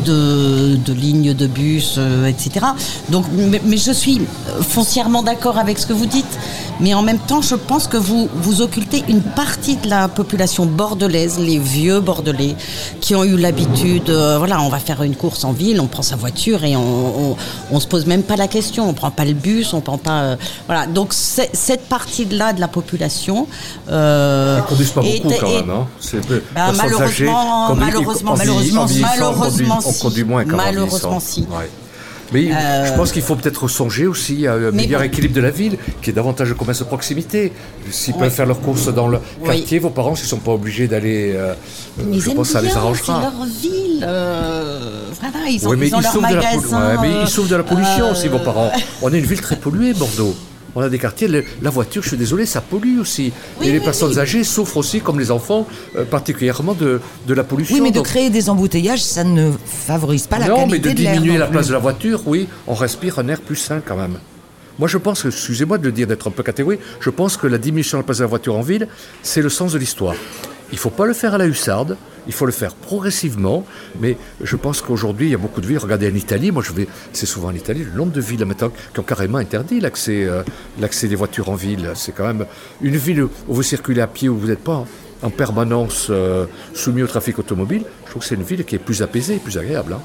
[0.05, 2.65] de, de lignes de bus, euh, etc.
[3.09, 4.19] Donc, mais, mais je suis
[4.67, 6.33] foncièrement d'accord avec ce que vous dites,
[6.79, 10.65] mais en même temps, je pense que vous, vous occultez une partie de la population
[10.65, 12.55] bordelaise, les vieux bordelais,
[12.99, 16.01] qui ont eu l'habitude, euh, voilà, on va faire une course en ville, on prend
[16.01, 17.35] sa voiture et on, on,
[17.71, 20.21] on se pose même pas la question, on prend pas le bus, on prend pas,
[20.21, 20.87] euh, voilà.
[20.87, 23.45] Donc cette partie-là de la population,
[23.91, 25.69] euh, Ils conduisent pas beaucoup quand même.
[25.69, 25.85] Hein.
[25.99, 26.21] C'est
[26.55, 30.01] bah, malheureusement, malheureusement, en vieilli- malheureusement, on conduit- on si.
[30.01, 31.41] conduit moins qu'en Malheureusement, si.
[31.41, 31.69] Ouais.
[32.33, 35.05] Mais Euh, je pense qu'il faut peut-être songer aussi à un meilleur bon.
[35.07, 37.51] équilibre de la ville, qui est davantage de commerce de proximité.
[37.89, 38.21] S'ils Oui.
[38.21, 39.47] peuvent faire leurs courses dans le Oui.
[39.57, 41.33] quartier, vos parents, s'ils ne sont pas obligés d'aller.
[41.35, 41.53] euh,
[41.97, 43.15] Mais je pense que ça les arrangera.
[43.21, 44.05] C'est leur ville.
[44.07, 44.79] euh,
[45.19, 46.47] voilà, ils ont, Oui, mais ils ont leur magasin.
[46.87, 48.71] ouais, mais euh, ils souffrent de la pollution euh, aussi, vos parents.
[49.01, 50.33] On est une ville très polluée, Bordeaux.
[50.75, 53.33] On a des quartiers, le- la voiture, je suis désolé, ça pollue aussi.
[53.59, 54.19] Oui, Et les oui, personnes oui.
[54.19, 57.75] âgées souffrent aussi, comme les enfants, euh, particulièrement de, de la pollution.
[57.75, 60.79] Oui, mais de Donc- créer des embouteillages, ça ne favorise pas la non, qualité mais
[60.79, 63.57] de de diminuer non la place de la voiture, oui, on respire un air plus
[63.57, 64.17] sain quand même.
[64.79, 67.45] Moi, je pense, que, excusez-moi de le dire, d'être un peu catégorique, je pense que
[67.47, 68.87] la diminution de la place de la voiture en ville,
[69.21, 70.15] c'est le sens de l'histoire.
[70.71, 73.65] Il ne faut pas le faire à la hussarde, il faut le faire progressivement,
[73.99, 75.79] mais je pense qu'aujourd'hui, il y a beaucoup de villes.
[75.79, 78.71] Regardez en Italie, moi je vais, c'est souvent en Italie, le nombre de villes maintenant
[78.93, 80.43] qui ont carrément interdit l'accès, euh,
[80.79, 81.91] l'accès des voitures en ville.
[81.95, 82.45] C'est quand même
[82.81, 84.85] une ville où vous circulez à pied, où vous n'êtes pas
[85.23, 87.83] en permanence euh, soumis au trafic automobile.
[88.05, 89.93] Je trouve que c'est une ville qui est plus apaisée, plus agréable.
[89.93, 90.01] hein.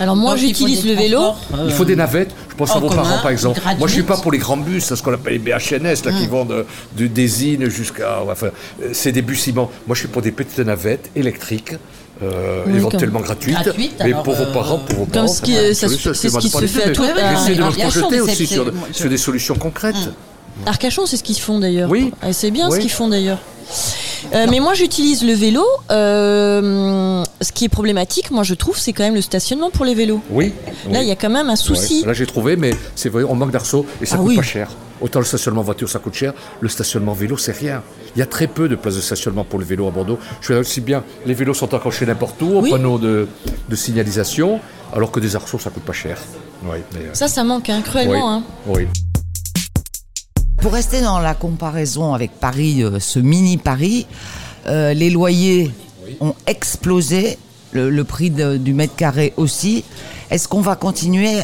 [0.00, 1.20] Alors moi j'utilise le vélo.
[1.54, 2.30] euh, Il faut des navettes.
[2.50, 3.60] Je pense à vos commun, parents, par exemple.
[3.78, 6.12] Moi, je suis pas pour les grands bus, c'est ce qu'on appelle les BHNS, là,
[6.18, 6.64] qui vont de,
[6.96, 8.20] de Désine jusqu'à.
[8.30, 8.48] Enfin,
[8.82, 9.70] euh, c'est des bus immenses.
[9.86, 11.72] Moi, je suis pour des petites navettes électriques.
[12.22, 15.26] euh, Oui, éventuellement gratuites, Gratuites, mais pour vos euh, parents, pour vos Comme parents.
[15.28, 18.00] ce qui- enfin, ça c'est ce qui se fait à tout- J'essaie de me Arcachon,
[18.00, 19.96] projeter aussi c'est- sur, c'est- sur des solutions concrètes.
[20.66, 21.90] Arcachon, c'est ce qu'ils font d'ailleurs.
[21.90, 22.12] Oui.
[22.26, 22.76] Et c'est bien Oui.
[22.76, 23.38] ce qu'ils font d'ailleurs.
[24.32, 25.64] Euh, mais moi j'utilise le vélo.
[25.90, 29.94] euh, ce qui est problématique, moi je trouve, c'est quand même le stationnement pour les
[29.94, 30.20] vélos.
[30.30, 30.52] Oui.
[30.90, 30.98] Là, oui.
[31.02, 32.00] il y a quand même un souci.
[32.00, 32.06] Ouais.
[32.08, 34.36] Là, j'ai trouvé, mais c'est vrai, on manque d'arceaux et ça Ah coûte oui.
[34.36, 34.70] pas cher.
[35.00, 37.82] Autant le stationnement voiture, ça coûte cher, le stationnement vélo, c'est rien.
[38.16, 40.18] Il y a très peu de places de stationnement pour le vélo à Bordeaux.
[40.40, 42.70] Je fais aussi bien, les vélos sont accrochés n'importe où, au Oui.
[42.70, 43.26] panneau de,
[43.68, 44.60] de signalisation,
[44.94, 46.16] alors que des arceaux, ça coûte pas cher.
[46.64, 48.42] Oui, mais, euh, Ça, ça manque hein, cruellement.
[48.66, 48.86] oui, hein.
[48.88, 48.88] oui.
[50.64, 54.06] Pour rester dans la comparaison avec Paris, euh, ce mini Paris,
[54.66, 55.70] euh, les loyers
[56.22, 57.36] ont explosé,
[57.72, 59.84] le, prix du mètre carré aussi.
[60.30, 61.40] Est-ce qu'on va continuer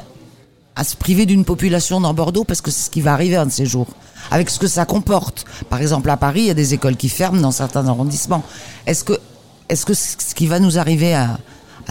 [0.75, 2.45] à se priver d'une population dans Bordeaux?
[2.45, 3.89] Parce que c'est ce qui va arriver un de ces jours
[4.31, 5.45] avec ce que ça comporte.
[5.69, 8.43] Par exemple, à Paris, il y a des écoles qui ferment dans certains arrondissements.
[8.87, 9.21] Est-ce que,
[9.69, 11.37] est-ce que ce qui va nous arriver à,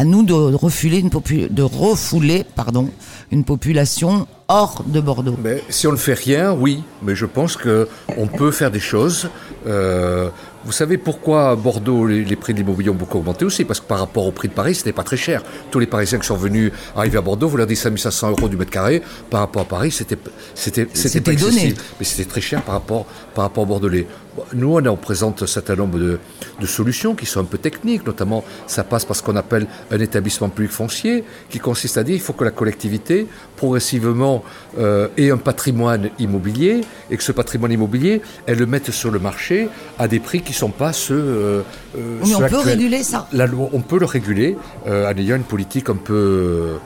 [0.04, 2.90] nous de refuler une de refouler, pardon,
[3.32, 7.56] une population hors de Bordeaux Mais si on ne fait rien, oui, mais je pense
[7.56, 7.88] que
[8.18, 9.30] on peut faire des choses.
[9.68, 10.30] Euh,
[10.66, 13.64] vous savez pourquoi à Bordeaux les, les prix de l'immobilier ont beaucoup augmenté aussi?
[13.64, 15.44] Parce que par rapport au prix de Paris, c'était pas très cher.
[15.72, 18.58] Tous les Parisiens qui sont venus arriver à Bordeaux, vous leur dites 5500 euros du
[18.58, 19.02] mètre carré.
[19.30, 20.18] Par rapport à Paris, c'était
[20.56, 21.76] c'était c'était pas donné.
[22.00, 24.08] mais c'était très cher par rapport par rapport au Bordelais.
[24.54, 26.20] Nous, on, présente un certain nombre de,
[26.60, 30.00] de solutions qui sont un peu techniques, notamment ça passe par ce qu'on appelle un
[30.00, 34.44] établissement public foncier, qui consiste à dire il faut que la collectivité progressivement
[34.78, 39.20] euh, ait un patrimoine immobilier et que ce patrimoine immobilier, elle le mette sur le
[39.20, 41.16] marché à des prix qui ne sont pas ceux.
[41.16, 41.62] euh,
[41.98, 45.36] euh, Mais on peut réguler ça La loi, on peut le réguler euh, en ayant
[45.36, 46.78] une politique un peu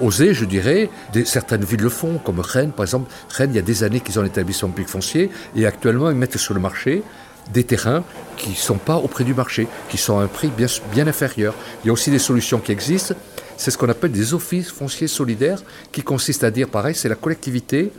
[0.00, 0.90] osée, je dirais.
[1.24, 3.10] Certaines villes le font, comme Rennes, par exemple.
[3.28, 6.16] Rennes, il y a des années qu'ils ont un établissement public foncier et actuellement, ils
[6.16, 7.02] mettent sur le marché
[7.52, 8.04] des terrains
[8.36, 11.06] qui ne sont pas au prix du marché, qui sont à un prix bien, bien
[11.06, 11.54] inférieur.
[11.82, 13.14] Il y a aussi des solutions qui existent.
[13.56, 17.14] C'est ce qu'on appelle des offices fonciers solidaires, qui consistent à dire, pareil, c'est la
[17.14, 17.92] collectivité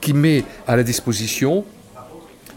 [0.00, 1.64] qui met à la disposition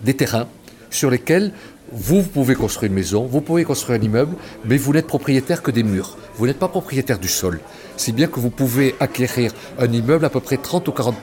[0.04, 0.48] des terrains
[0.90, 1.54] sur lesquels
[1.92, 5.72] vous pouvez construire une maison, vous pouvez construire un immeuble, mais vous n'êtes propriétaire que
[5.72, 6.18] des murs.
[6.36, 7.60] Vous n'êtes pas propriétaire du sol.
[8.02, 11.18] Si bien que vous pouvez acquérir un immeuble à peu près 30 ou 40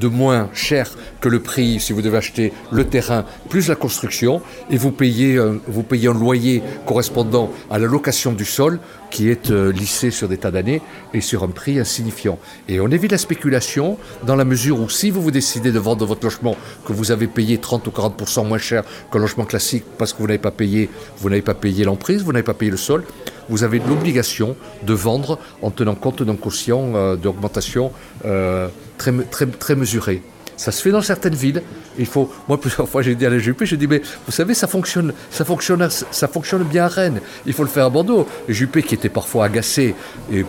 [0.00, 0.88] de moins cher
[1.20, 5.36] que le prix si vous devez acheter le terrain plus la construction et vous payez
[5.36, 10.10] un, vous payez un loyer correspondant à la location du sol qui est euh, lissé
[10.10, 10.80] sur des tas d'années
[11.12, 12.38] et sur un prix insignifiant.
[12.66, 16.06] Et on évite la spéculation dans la mesure où si vous vous décidez de vendre
[16.06, 20.14] votre logement que vous avez payé 30 ou 40% moins cher qu'un logement classique parce
[20.14, 22.78] que vous n'avez pas payé, vous n'avez pas payé l'emprise, vous n'avez pas payé le
[22.78, 23.04] sol,
[23.50, 27.92] vous avez l'obligation de vendre en tenant compte d'un quotient euh, d'augmentation
[28.24, 29.12] euh, très,
[29.46, 30.22] très, mesuré.
[30.56, 31.62] Ça se fait dans certaines villes.
[31.98, 34.54] Il faut, moi, plusieurs fois, j'ai dit à la Juppé, j'ai dit, mais vous savez,
[34.54, 37.20] ça fonctionne, ça fonctionne, ça fonctionne bien à Rennes.
[37.44, 38.26] Il faut le faire à Bordeaux.
[38.48, 39.94] Juppé, qui était parfois agacé
[40.32, 40.44] et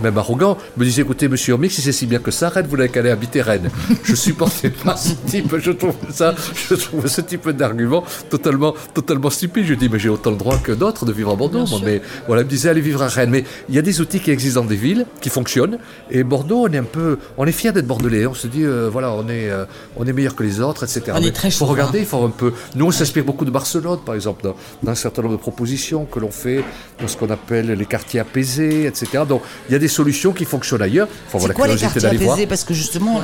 [0.00, 2.76] même arrogant, me disait, écoutez, monsieur Hormic, si c'est si bien que ça, Rennes, vous
[2.76, 3.70] n'avez qu'à aller habiter Rennes.
[4.04, 6.34] Je supportais pas ce type, je trouve ça,
[6.68, 9.64] je trouve ce type d'argument totalement, totalement stupide.
[9.66, 11.66] Je dis, mais j'ai autant le droit que d'autres de vivre à Bordeaux.
[11.66, 11.80] moi.
[11.84, 13.30] Mais voilà, il me disait, allez vivre à Rennes.
[13.30, 15.78] Mais il y a des outils qui existent dans des villes, qui fonctionnent.
[16.10, 18.26] Et Bordeaux, on est un peu, on est fier d'être bordelais.
[18.26, 19.64] On se dit, euh, voilà, on est, euh,
[19.96, 21.02] on est meilleur que les autres, etc.
[21.14, 21.72] On est Mais très faut chauvin.
[21.72, 22.52] regarder, il faut un peu.
[22.74, 26.04] Nous, on s'inspire beaucoup de Barcelone, par exemple, dans, dans un certain nombre de propositions
[26.04, 26.64] que l'on fait
[27.00, 29.24] dans ce qu'on appelle les quartiers apaisés, etc.
[29.28, 31.08] Donc, il y a des solutions qui fonctionnent ailleurs.
[31.34, 32.38] La quoi les quartiers voir.
[32.48, 33.20] Parce que justement,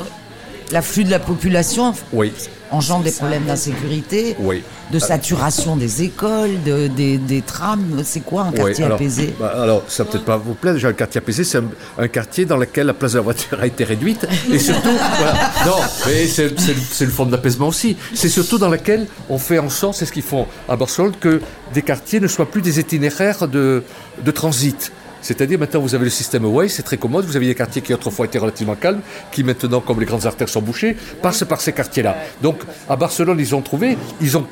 [0.71, 2.33] l'afflux de la population Oui,
[2.69, 4.61] engendre des problèmes d'insécurité, oui.
[4.91, 8.01] de saturation des écoles, de, des, des trams.
[8.03, 10.73] C'est quoi un Oui, quartier alors, apaisé bah, alors, ça peut-être pas vous plaire.
[10.73, 11.63] Déjà, un quartier apaisé, c'est un,
[11.97, 14.27] un quartier dans lequel la place de la voiture a été réduite.
[14.51, 17.95] Et surtout, voilà, non, mais c'est une forme d'apaisement aussi.
[18.13, 21.41] C'est surtout dans lequel on fait en sorte, c'est ce qu'ils font à Barcelone, que
[21.73, 23.83] des quartiers ne soient plus des itinéraires de,
[24.25, 24.91] de transit.
[25.21, 27.93] C'est-à-dire maintenant vous avez le système Waze, c'est très commode, vous avez des quartiers qui
[27.93, 29.01] autrefois étaient relativement calmes,
[29.31, 32.17] qui maintenant, comme les grandes artères sont bouchées, passent par ces quartiers-là.
[32.41, 34.45] Donc à Barcelone, ils ont trouvé, ils ont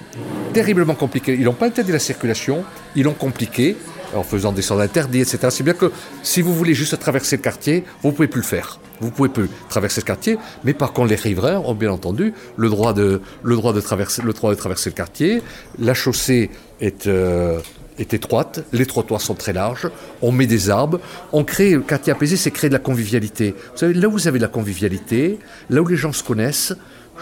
[0.53, 2.63] terriblement compliqué, ils n'ont pas interdit la circulation,
[2.95, 3.75] ils l'ont compliqué,
[4.15, 5.49] en faisant des sens interdits, etc.
[5.49, 5.91] C'est bien que
[6.23, 8.80] si vous voulez juste traverser le quartier, vous ne pouvez plus le faire.
[8.99, 12.69] Vous pouvez plus traverser ce quartier, mais par contre les riverains ont bien entendu le
[12.69, 15.43] droit de, le droit de, traverser, le droit de traverser le quartier.
[15.77, 16.49] La chaussée
[16.82, 17.60] est, euh,
[17.99, 19.89] est étroite, les trottoirs sont très larges,
[20.21, 20.99] on met des arbres,
[21.31, 23.55] on crée, le quartier apaisé, c'est créer de la convivialité.
[23.71, 26.73] Vous savez, là où vous avez de la convivialité, là où les gens se connaissent,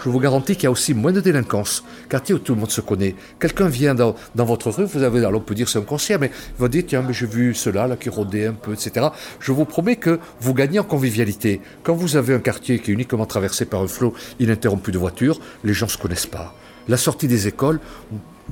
[0.04, 1.82] je vous garantis qu'il y a aussi moins de délinquance.
[2.08, 3.14] Quartier où tout le monde se connaît.
[3.40, 6.20] Quelqu'un vient dans, dans votre rue, vous avez, alors on peut dire c'est un concierge,
[6.20, 9.06] mais il va dire tiens, mais j'ai vu cela là qui rôdait un peu, etc.
[9.40, 11.60] Je vous promets que vous gagnez en convivialité.
[11.82, 15.40] Quand vous avez un quartier qui est uniquement traversé par un flot ininterrompu de voitures,
[15.64, 16.54] les gens se connaissent pas.
[16.88, 17.80] La sortie des écoles,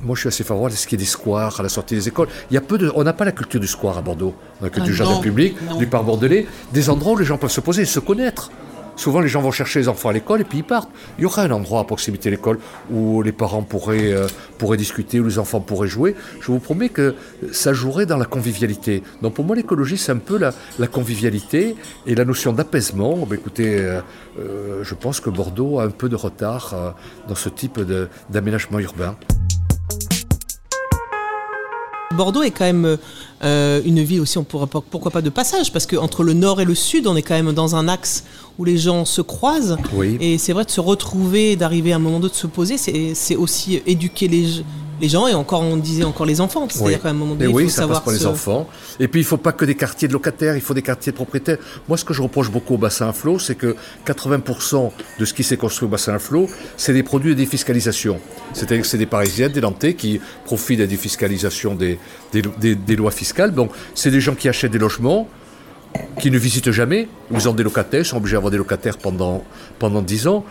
[0.03, 1.95] moi je suis assez favorable à ce qu'il y ait des squares à la sortie
[1.95, 2.27] des écoles.
[2.51, 4.35] Il y a peu de, on n'a pas la culture du square à Bordeaux.
[4.59, 5.77] On a la culture Ah du jardin non, public, non.
[5.77, 8.51] du parc bordelais, des endroits où les gens peuvent se poser et se connaître.
[8.97, 10.89] Souvent, les gens vont chercher les enfants à l'école et puis ils partent.
[11.17, 14.27] Il y aura un endroit à proximité de l'école où les parents pourraient, euh,
[14.57, 16.15] pourraient discuter, où les enfants pourraient jouer.
[16.39, 17.13] Je vous promets que
[17.51, 19.03] ça jouerait dans la convivialité.
[19.21, 21.75] Donc pour moi, l'écologie, c'est un peu la, la convivialité
[22.07, 23.17] et la notion d'apaisement.
[23.29, 23.99] Ben, écoutez, euh,
[24.39, 26.95] euh, je pense que Bordeaux a un peu de retard
[27.27, 27.79] dans ce type
[28.29, 29.17] d'aménagement urbain.
[32.15, 32.97] Bordeaux est quand même
[33.43, 36.65] euh, une ville aussi, on pourra pourquoi pas de passage, parce qu'entre le nord et
[36.65, 38.23] le sud, on est quand même dans un axe
[38.57, 39.77] où les gens se croisent.
[39.93, 40.17] Oui.
[40.21, 43.35] Et c'est vrai de se retrouver, d'arriver à un moment donné de se poser, c'est
[43.35, 44.47] aussi éduquer les,
[45.01, 46.65] les gens et encore, on disait encore les enfants.
[46.71, 48.65] C'est-à-dire qu'à un moment donné, il oui, faut ça savoir passe pour les enfants.
[49.01, 51.11] Et puis, il ne faut pas que des quartiers de locataires, il faut des quartiers
[51.11, 51.57] de propriétaires.
[51.89, 53.75] Moi, ce que je reproche beaucoup au bassin à flot, c'est que
[54.07, 58.19] 80% de ce qui s'est construit au bassin à flot, c'est des produits de défiscalisation.
[58.53, 61.99] C'est-à-dire que c'est des Parisiens, des Nantais qui profitent de la défiscalisation des,
[62.31, 63.24] des, des- des lois fiscales.
[63.53, 65.27] Donc, c'est des gens qui achètent des logements,
[66.19, 67.07] qui ne visitent jamais.
[67.31, 69.43] Ils ont des locataires, ils sont obligés d'avoir des locataires pendant,
[69.79, 70.45] pendant 10 ans.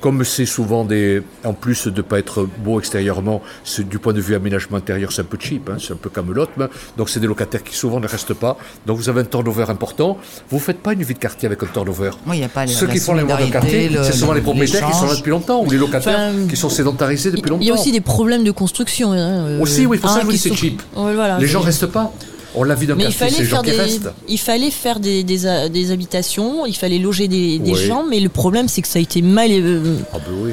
[0.00, 1.22] Comme c'est souvent des.
[1.44, 3.42] En plus de ne pas être beau extérieurement,
[3.78, 6.50] du point de vue aménagement intérieur, c'est un peu cheap, hein, c'est un peu camelote.
[6.56, 8.56] mais- Donc c'est des locataires qui souvent ne restent pas.
[8.86, 10.16] Donc vous avez un turnover important.
[10.48, 12.10] Vous ne faites pas une vie de quartier avec un turnover.
[12.26, 14.12] Oui, il y a pas les- Ceux la qui font les de quartier, le- c'est
[14.12, 17.30] souvent les propriétaires qui sont là depuis longtemps, ou les locataires Enfin, qui sont sédentarisés
[17.30, 17.60] depuis longtemps.
[17.62, 19.12] Il y a aussi des problèmes de construction.
[19.12, 20.82] hein, euh, Aussi, oui, pour ça, hein, oui, qui c'est cheap.
[20.94, 22.12] Voilà, les gens restent pas.
[22.54, 24.10] On l'a vu dans Mais il quartier, fallait les gens faire qui des, restent.
[24.28, 27.86] il fallait faire des, des, a- des habitations, il fallait loger des, des Oui.
[27.86, 30.52] gens, mais le problème c'est que ça a été mal, euh, Ah ben oui.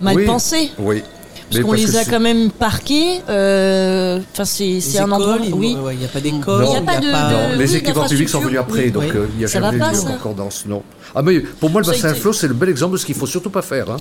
[0.00, 0.24] mal Oui.
[0.26, 0.70] pensé.
[0.78, 1.02] Oui.
[1.48, 3.20] Parce qu'on les a quand même parqués.
[3.28, 5.38] euh, Enfin, c'est les c'est un endroit.
[5.46, 5.76] il Oui.
[5.96, 6.66] n'y a pas d'école.
[6.68, 7.12] Il y a pas de- Non,
[7.52, 9.10] Euh, les oui, équipements publics sont venus après, donc Oui.
[9.14, 10.82] euh, il n'y a Ça jamais eu de concordance, non.
[11.14, 13.14] Ah mais pour moi, le bassin à flot, c'est le bel exemple de ce qu'il
[13.14, 13.88] faut surtout pas faire.
[13.90, 13.96] hein.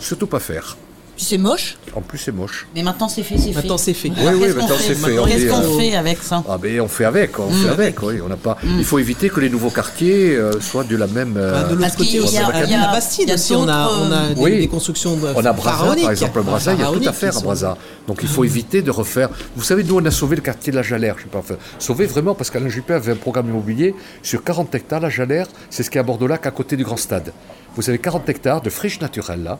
[0.00, 0.76] Surtout pas faire.
[1.20, 1.76] C'est moche.
[1.94, 2.66] En plus, c'est moche.
[2.76, 3.54] Mais maintenant c'est fait, c'est fait.
[3.56, 4.08] Maintenant, c'est fait.
[4.08, 5.16] Oui, oui, maintenant, c'est fait.
[5.26, 7.54] Qu'est-ce est, qu'on euh, fait avec ça Ah ben on fait avec, on Mm.
[7.54, 8.14] fait avec, oui.
[8.24, 8.56] On n'a pas.
[8.64, 11.34] Il faut éviter que les nouveaux quartiers euh, soient de la même.
[11.36, 12.34] euh, Bah, de l'autre Parce qu'il côté y a- aussi,
[12.66, 14.58] il y a- la Bastide il y a aussi, on a, on a des, Oui.
[14.58, 17.36] des constructions de On a Brazza, par exemple, Brazza, il y a tout à faire
[17.36, 17.76] à Brazza.
[18.06, 19.28] Donc il faut éviter de refaire.
[19.56, 21.16] Vous savez, nous, on a sauvé le quartier de la Jalère.
[21.18, 24.72] Je sais pas, enfin, sauvé vraiment parce qu'Alain Juppé avait un programme immobilier sur 40
[24.74, 25.00] hectares.
[25.00, 27.32] La Jalère, c'est ce qui est à Bordeaux-Lac, à côté du Grand Stade.
[27.76, 29.58] Vous avez 40 hectares de friche naturelle là.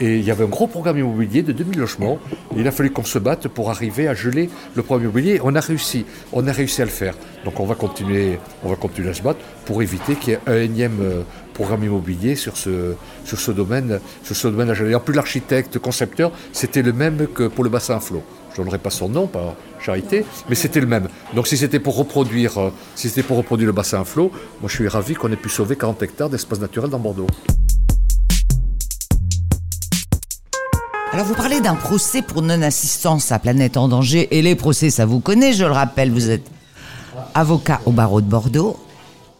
[0.00, 2.18] Et il y avait un gros programme immobilier de 2000 logements.
[2.56, 5.40] Il a fallu qu'on se batte pour arriver à geler le programme immobilier.
[5.44, 6.04] On a réussi.
[6.32, 7.14] On a réussi à le faire.
[7.44, 10.40] Donc on va continuer, on va continuer à se battre pour éviter qu'il y ait
[10.46, 14.74] un énième euh, programme immobilier sur ce, sur ce domaine, sur ce domaine.
[14.90, 18.22] Et en plus, l'architecte concepteur, c'était le même que pour le bassin à flot.
[18.54, 21.08] Je ne donnerai pas son nom par charité, mais c'était le même.
[21.34, 24.30] Donc si c'était pour reproduire, euh, si c'était pour reproduire le bassin à flot,
[24.60, 27.26] moi je suis ravi qu'on ait pu sauver 40 hectares d'espace naturel dans Bordeaux.
[31.14, 35.06] Alors vous parlez d'un procès pour non-assistance à Planète en danger et les procès, ça
[35.06, 36.44] vous connaît, je le rappelle, vous êtes
[37.34, 38.76] avocat au barreau de Bordeaux.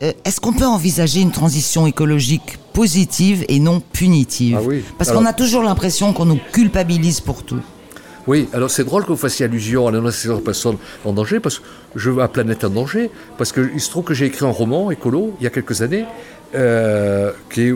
[0.04, 4.84] Euh, Est-ce qu'on peut envisager une transition écologique positive et non punitive Ah oui.
[4.98, 7.58] Parce qu'on a toujours l'impression qu'on nous culpabilise pour tout.
[8.28, 11.40] Oui, alors c'est drôle que vous fassiez allusion à la non-assistance aux personnes en danger,
[11.40, 11.64] parce que
[11.96, 14.92] je veux à Planète en danger, parce qu'il se trouve que j'ai écrit un roman
[14.92, 16.04] écolo il y a quelques années,
[16.54, 17.32] euh,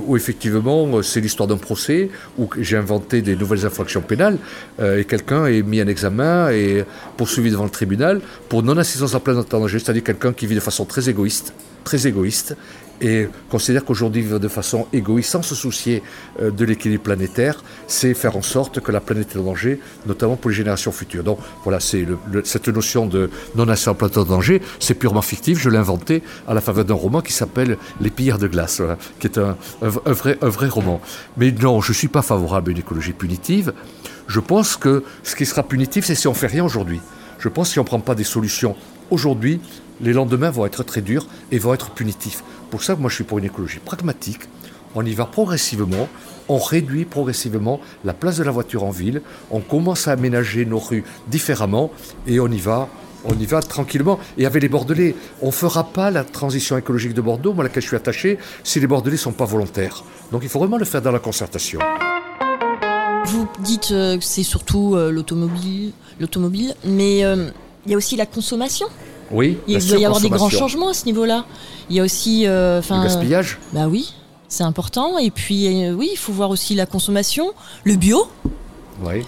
[0.07, 4.39] où effectivement c'est l'histoire d'un procès, où j'ai inventé des nouvelles infractions pénales,
[4.81, 6.85] euh, et quelqu'un est mis en examen et
[7.17, 10.85] poursuivi devant le tribunal pour non-assistance à en danger, c'est-à-dire quelqu'un qui vit de façon
[10.85, 11.53] très égoïste,
[11.85, 12.57] très égoïste,
[13.01, 16.03] et considère qu'aujourd'hui vivre de façon égoïste, sans se soucier
[16.41, 20.37] euh, de l'équilibre planétaire, c'est faire en sorte que la planète est en danger, notamment
[20.37, 21.25] pour les générations futures.
[21.25, 22.07] Donc voilà, c'est
[22.45, 26.61] cette notion de la planète en danger, c'est purement fictif, je l'ai inventé à la
[26.61, 28.83] faveur d'un roman qui s'appelle Les pillards de glace,
[29.21, 31.01] qui est un, vrai, roman.
[31.37, 33.73] Mais non, je ne suis pas favorable à une écologie punitive.
[34.27, 37.01] Je pense que ce qui sera punitif, c'est si on fait rien aujourd'hui.
[37.39, 38.77] Je pense que si on ne prend pas des solutions
[39.11, 39.61] aujourd'hui,
[40.01, 42.43] les lendemains vont être très durs et vont être punitifs.
[42.71, 44.43] Pour ça, moi, je suis pour une écologie pragmatique.
[44.95, 46.09] On y va progressivement,
[46.49, 50.79] on réduit progressivement la place de la voiture en ville, on commence à aménager nos
[50.79, 51.91] rues différemment
[52.27, 52.89] et on y va
[53.25, 54.19] on y va tranquillement.
[54.37, 57.69] Et avec les Bordelais, on ne fera pas la transition écologique de Bordeaux, moi, à
[57.69, 60.05] laquelle je suis attaché, si les Bordelais ne sont pas volontaires.
[60.33, 61.81] Donc il faut vraiment le faire dans la concertation.
[63.27, 67.49] Vous dites euh, que c'est surtout euh, l'automobile, l'automobile, mais euh,
[67.85, 68.87] il y a aussi la consommation.
[69.31, 71.45] Oui, Il doit y avoir des grands changements à ce niveau-là.
[71.91, 74.13] Il y a aussi, euh, Le enfin, gaspillage bah oui,
[74.49, 75.19] c'est important.
[75.19, 77.51] Et puis euh, oui, il faut voir aussi la consommation,
[77.85, 78.27] le bio,
[79.05, 79.25] Oui.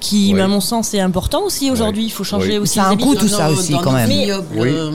[0.00, 0.40] qui, Oui.
[0.40, 2.04] à mon sens, est important aussi aujourd'hui.
[2.04, 2.58] Il faut changer Oui.
[2.58, 4.10] aussi Ça a un coût, tout ça aussi, quand même.
[4.10, 4.68] Oui.
[4.68, 4.90] euh,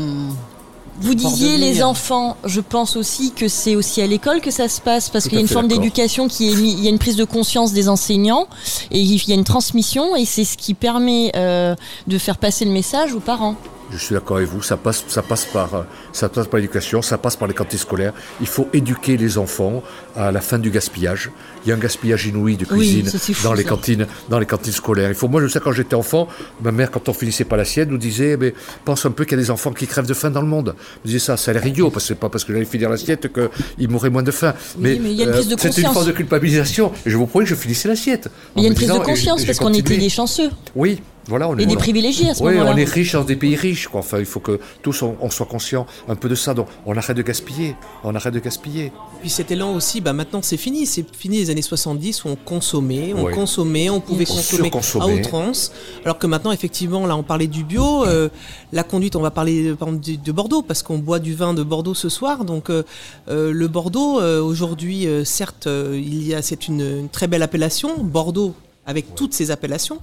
[1.02, 4.80] Vous disiez les enfants, je pense aussi que c'est aussi à l'école que ça se
[4.80, 7.16] passe parce qu'il y a une forme d'éducation qui est il y a une prise
[7.16, 8.48] de conscience des enseignants
[8.92, 11.76] et il y a une transmission et c'est ce qui permet euh,
[12.08, 13.56] de faire passer le message aux parents.
[13.94, 17.02] Je suis d'accord avec vous, ça passe, ça passe par, euh, ça passe par l'éducation,
[17.02, 18.14] ça passe par les cantines scolaires.
[18.42, 19.84] Il faut éduquer les enfants
[20.16, 21.30] à la fin du gaspillage.
[21.66, 23.70] Il y a un gaspillage inouï de cuisine c'est fou, dans les ça.
[23.70, 25.10] cantines, dans les cantines scolaires.
[25.10, 26.28] Il faut, moi, je sais quand j'étais enfant,
[26.62, 28.54] ma mère, quand on finissait pas l'assiette, nous disait, mais
[28.84, 30.76] pense un peu qu'il y a des enfants qui crèvent de faim dans le monde.
[31.04, 32.90] Je disais ça, ça a l'air idiot, parce que c'est pas parce que j'allais finir
[32.90, 34.54] l'assiette qu'ils mourraient moins de faim.
[34.80, 35.94] Oui, mais il y a une prise de c'était une conscience.
[35.94, 36.92] forme de culpabilisation.
[37.06, 38.30] Et je vous promets que je finissais l'assiette.
[38.56, 41.02] Mais il y a une prise de disant, conscience parce qu'on était des chanceux Oui,
[41.28, 42.72] voilà, on est et des privilégiés à ce Oui, moment-là.
[42.74, 43.88] on est riche dans des pays riches.
[43.88, 44.00] Quoi.
[44.02, 46.54] Enfin, il faut que tous on, on soit conscients un peu de ça.
[46.54, 47.76] Donc, on arrête de gaspiller.
[48.04, 48.92] On arrête de gaspiller.
[49.22, 50.86] Puis cet élan aussi, bah maintenant c'est fini.
[50.86, 53.34] C'est fini les années 70 où on consommait, on Ouais.
[53.34, 54.34] consommait, on pouvait On
[54.70, 55.72] consommer à outrance.
[56.04, 58.28] Alors que maintenant, effectivement, là on parlait du bio, euh,
[58.74, 61.34] la conduite, on va parler euh, par exemple, de, de Bordeaux parce qu'on boit du
[61.36, 62.44] vin de Bordeaux ce soir.
[62.44, 62.84] Donc euh,
[63.28, 67.44] le Bordeaux, euh, aujourd'hui, euh, certes, euh, il y a, c'est une, une très belle
[67.44, 68.54] appellation, Bordeaux
[68.86, 70.00] avec toutes ces appellations,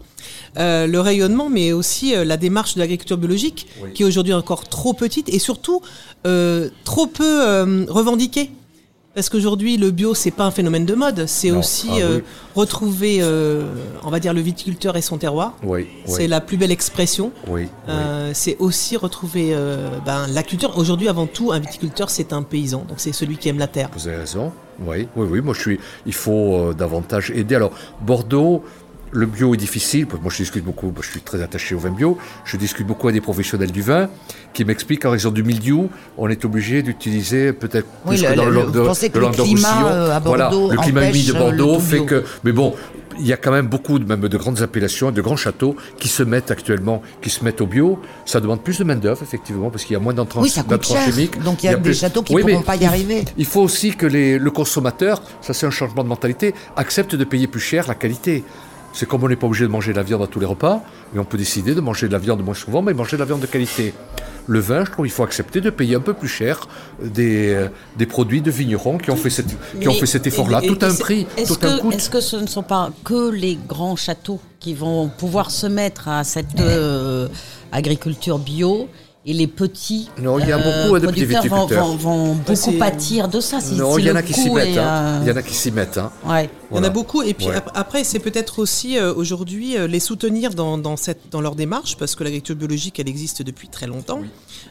[0.59, 3.93] Euh, le rayonnement, mais aussi euh, la démarche de l'agriculture biologique, Oui.
[3.93, 5.81] qui est aujourd'hui encore trop petite et surtout
[6.27, 8.51] euh, trop peu revendiquée.
[9.15, 12.23] Parce qu'aujourd'hui, le bio, c'est pas un phénomène de mode, c'est aussi Ah oui.
[12.55, 13.21] retrouver,
[14.05, 15.55] on va dire, le viticulteur et son terroir.
[15.65, 17.33] Oui, C'est la plus belle expression.
[18.35, 19.53] c'est aussi retrouver
[20.07, 20.79] ben, la culture.
[20.79, 22.85] Aujourd'hui, avant tout, un viticulteur, c'est un paysan.
[22.89, 23.91] Donc, c'est celui qui aime la terre.
[23.95, 24.53] Vous avez raison.
[24.87, 25.41] Oui, oui, oui.
[25.41, 25.81] Moi, je suis.
[26.07, 27.55] Il faut euh, davantage aider.
[27.55, 28.65] Alors, Bordeaux.
[29.13, 30.07] Le bio est difficile.
[30.23, 30.93] Moi, je discute beaucoup.
[31.03, 32.17] Je suis très attaché au vin bio.
[32.45, 34.09] Je discute beaucoup avec des professionnels du vin
[34.53, 38.37] qui m'expliquent qu'en raison du mildiou, on est obligé d'utiliser peut-être Oui, plus le- que
[38.37, 38.61] dans le, le-
[39.09, 42.05] que le le climat, euh, à voilà, Bordeaux le climat humide de euh, Bordeaux fait
[42.05, 42.23] que.
[42.45, 42.73] Mais bon,
[43.21, 46.09] il y a quand même beaucoup de, même de grandes appellations, de grands châteaux qui
[46.09, 47.99] se mettent actuellement, qui se mettent au bio.
[48.27, 50.63] Ça demande plus de main d'œuvre effectivement parce qu'il y a moins d'entrants Oui, ça
[50.63, 51.13] coûte d'entrants cher.
[51.13, 51.43] chimiques.
[51.43, 53.25] Donc, il y a des plus- châteaux qui Oui, mais pourront pas y il- arriver.
[53.37, 57.25] Il faut aussi que les- le consommateur, ça c'est un changement de mentalité, accepte de
[57.25, 58.43] payer plus cher la qualité.
[58.93, 60.83] C'est comme on n'est pas obligé de manger de la viande à tous les repas,
[61.13, 63.27] mais on peut décider de manger de la viande moins souvent, mais manger de la
[63.27, 63.95] viande de qualité.
[64.47, 66.67] Le vin, je trouve qu'il faut accepter de payer un peu plus cher
[67.03, 69.47] des, des produits de vignerons qui ont fait, cette,
[69.81, 70.61] qui ont Mais- fait cet effort-là.
[70.61, 71.91] Tout un prix, Est-ce tout un coût.
[71.91, 75.67] que, est-ce que ce ne sont pas que les grands châteaux qui vont pouvoir se
[75.67, 77.29] mettre à cette euh,
[77.73, 78.89] agriculture bio
[79.27, 81.87] et les petits euh, Non, il y a beaucoup de petits producteurs vont, viticulteurs.
[81.97, 83.61] vont- vont beaucoup pâtir de ça.
[83.61, 84.69] si- Non, si il y en le a qui s'y mettent.
[84.69, 84.89] est, hein.
[84.89, 85.99] euh, Il y en a qui s'y mettent.
[85.99, 86.11] hein.
[86.27, 86.49] ouais.
[86.71, 87.23] Il y en a beaucoup.
[87.23, 87.57] Et puis Ouais.
[87.75, 91.97] après, c'est peut-être aussi euh, aujourd'hui euh, les soutenir dans, dans, cette, dans leur démarche,
[91.99, 94.21] parce que l'agriculture biologique, elle existe depuis très longtemps.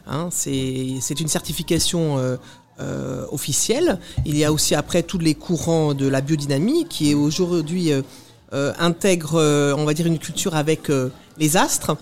[0.07, 2.37] Hein, c'est c'est une certification euh,
[2.79, 3.99] euh, officielle.
[4.25, 8.01] Il y a aussi après tous les courants de la biodynamie qui est aujourd'hui euh,
[8.53, 11.95] euh, intègre, euh, on va dire, une culture avec euh, les astres.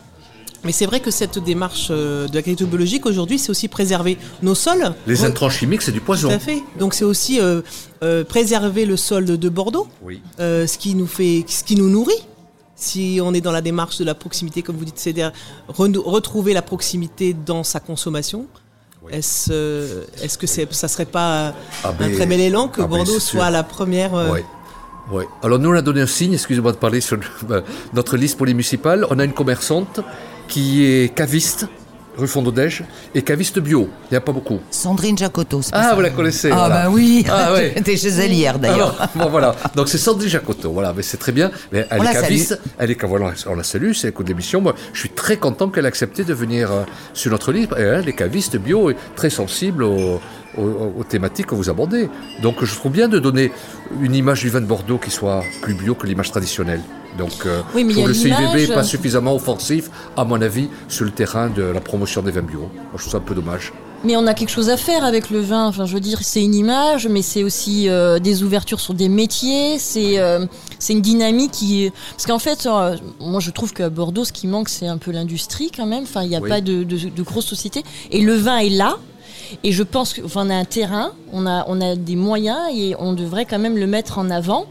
[0.67, 4.53] Mais c'est vrai que cette démarche euh, de l'agriculture biologique aujourd'hui, c'est aussi préserver nos
[4.53, 4.93] sols.
[5.07, 6.27] Les intrants chimiques, c'est du poison.
[6.27, 6.61] Tout à fait.
[6.77, 7.61] Donc c'est aussi euh,
[8.03, 10.21] euh, préserver le sol de, de Bordeaux, Oui.
[10.41, 12.21] euh, ce qui nous fait, ce qui nous nourrit.
[12.75, 15.31] Si on est dans la démarche de la proximité, comme vous dites, c'est-à-dire
[15.69, 18.45] retrouver la proximité dans sa consommation.
[19.09, 23.49] Est-ce que c'est, ça serait pas Ah un très bel élan que ah Bordeaux soit
[23.51, 24.41] la première Oui.
[25.13, 25.23] Oui.
[25.41, 27.17] Alors nous, on a donné un signe, excusez-moi de parler sur
[27.93, 29.05] notre liste pour les municipales.
[29.09, 30.01] On a une commerçante
[30.47, 31.67] qui est caviste,
[32.17, 32.83] rue Fondodège,
[33.13, 33.89] et caviste bio.
[34.09, 34.59] Il n'y a pas beaucoup.
[34.71, 35.29] Sandrine pas
[35.71, 36.75] Ah, ça vous la connaissez Ah, voilà.
[36.83, 37.25] bah oui.
[37.29, 37.73] Ah, ouais.
[37.77, 38.95] J'étais chez elle hier d'ailleurs.
[38.99, 39.55] Alors, bon, voilà.
[39.75, 41.51] Donc c'est Sandrine Jacotto, voilà, mais c'est très bien.
[41.71, 44.61] Mais elle On est la caviste, elle est voilà, on la salue, c'est écoute l'émission.
[44.61, 46.83] Moi, je suis très content qu'elle ait accepté de venir euh,
[47.13, 47.71] sur notre liste.
[47.77, 50.19] Et elle est caviste bio et très sensible aux,
[50.57, 52.09] aux- aux thématiques que vous abordez.
[52.41, 53.51] Donc je trouve bien de donner
[54.01, 56.81] une image du vin de Bordeaux qui soit plus bio que l'image traditionnelle.
[57.17, 60.69] Donc euh, Oui, mais je trouve le CIVB n'est pas suffisamment offensif, à mon avis,
[60.87, 62.59] sur le terrain de la promotion des vins bio.
[62.59, 63.73] Moi, je trouve ça un peu dommage.
[64.03, 65.65] Mais on a quelque chose à faire avec le vin.
[65.65, 69.09] Enfin, je veux dire, c'est une image, mais c'est aussi euh, des ouvertures sur des
[69.09, 69.79] métiers.
[69.79, 70.45] C'est euh,
[70.77, 71.91] c'est une dynamique qui.
[72.11, 75.09] Parce qu'en fait, euh, moi, je trouve qu'à Bordeaux, ce qui manque, c'est un peu
[75.09, 76.03] l'industrie quand même.
[76.03, 76.49] Enfin, il n'y a Oui.
[76.49, 77.83] pas de, de, de grosses sociétés.
[78.11, 78.97] Et le vin est là.
[79.63, 83.13] Et je pense qu'on a un terrain, on a, on a des moyens et on
[83.13, 84.65] devrait quand même le mettre en avant.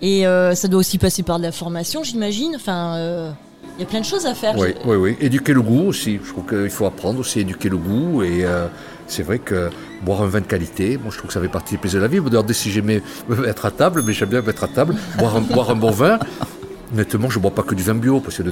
[0.00, 2.54] Et euh, ça doit aussi passer par de la formation, j'imagine.
[2.56, 3.30] Enfin, euh,
[3.78, 4.56] Il y a plein de choses à faire.
[4.58, 5.16] Oui, oui, oui.
[5.20, 6.18] Éduquer le goût aussi.
[6.22, 8.22] Je trouve qu'il faut apprendre aussi à éduquer le goût.
[8.24, 8.66] Et euh,
[9.06, 9.70] c'est vrai que
[10.04, 12.10] boire un vin de qualité, je trouve que ça fait partie des plaisirs de la
[12.10, 12.18] vie.
[12.18, 13.00] Demandez si j'aimais
[13.46, 16.18] être à table, mais j'aime bien être à table, boire boire un bon vin.
[16.92, 18.46] Honnêtement, je ne bois pas que du vin bio, parce qu'il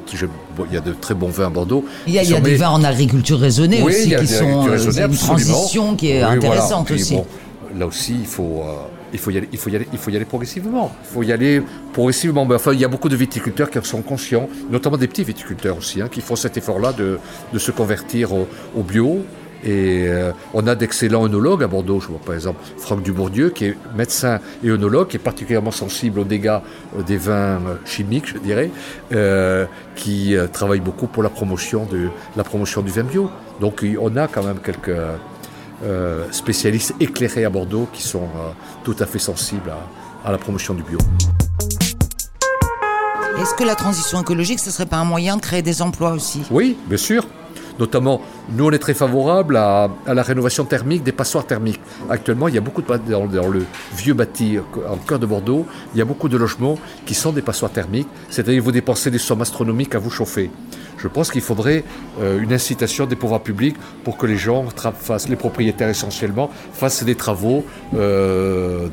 [0.72, 1.84] y, a de très bons vins à Bordeaux.
[2.06, 4.14] Il y a, il y a des vins en agriculture raisonnée Oui, il aussi, y
[4.14, 7.14] a qui des sont euh, raisonnées, une transition qui est Oui, intéressante aussi.
[7.14, 7.26] bon,
[7.78, 8.76] là aussi, il faut, euh,
[9.12, 10.90] il, faut y aller, il, faut y aller, il faut y aller progressivement.
[11.04, 11.62] Il faut y aller
[11.92, 12.46] progressivement.
[12.46, 15.24] Mais enfin, il y a beaucoup de viticulteurs qui en sont conscients, notamment des petits
[15.24, 17.18] viticulteurs aussi, hein, qui font cet effort-là de,
[17.52, 19.22] de se convertir au, au bio.
[19.64, 22.00] Et euh, on a d'excellents œnologues à Bordeaux.
[22.00, 26.20] Je vois par exemple Franck Dubourdieu, qui est médecin et œnologue, qui est particulièrement sensible
[26.20, 26.58] aux dégâts
[26.96, 28.70] euh, des vins euh, chimiques, je dirais,
[29.12, 33.30] euh, qui travaille beaucoup pour la promotion, de, la promotion du vin bio.
[33.60, 34.96] Donc on a quand même quelques
[35.82, 38.28] euh, spécialistes éclairés à Bordeaux qui sont
[38.84, 40.98] tout à fait sensibles à, à la promotion du bio.
[43.40, 46.42] Est-ce que la transition écologique, ce serait pas un moyen de créer des emplois aussi?
[46.50, 47.26] Oui, bien sûr.
[47.80, 48.20] Notamment,
[48.52, 51.80] nous, on est très favorable à, la rénovation thermique des passoires thermiques.
[52.10, 53.64] Actuellement, il y a beaucoup dans, le
[53.96, 57.40] vieux bâti en cœur de Bordeaux, il y a beaucoup de logements qui sont des
[57.40, 60.50] passoires thermiques, c'est-à-dire vous dépensez des sommes astronomiques à vous chauffer.
[60.98, 61.82] Je pense qu'il faudrait
[62.20, 64.66] euh, une incitation des pouvoirs publics pour que les gens
[64.98, 67.64] fassent, les propriétaires essentiellement, fassent des travaux
[67.94, 68.88] euh,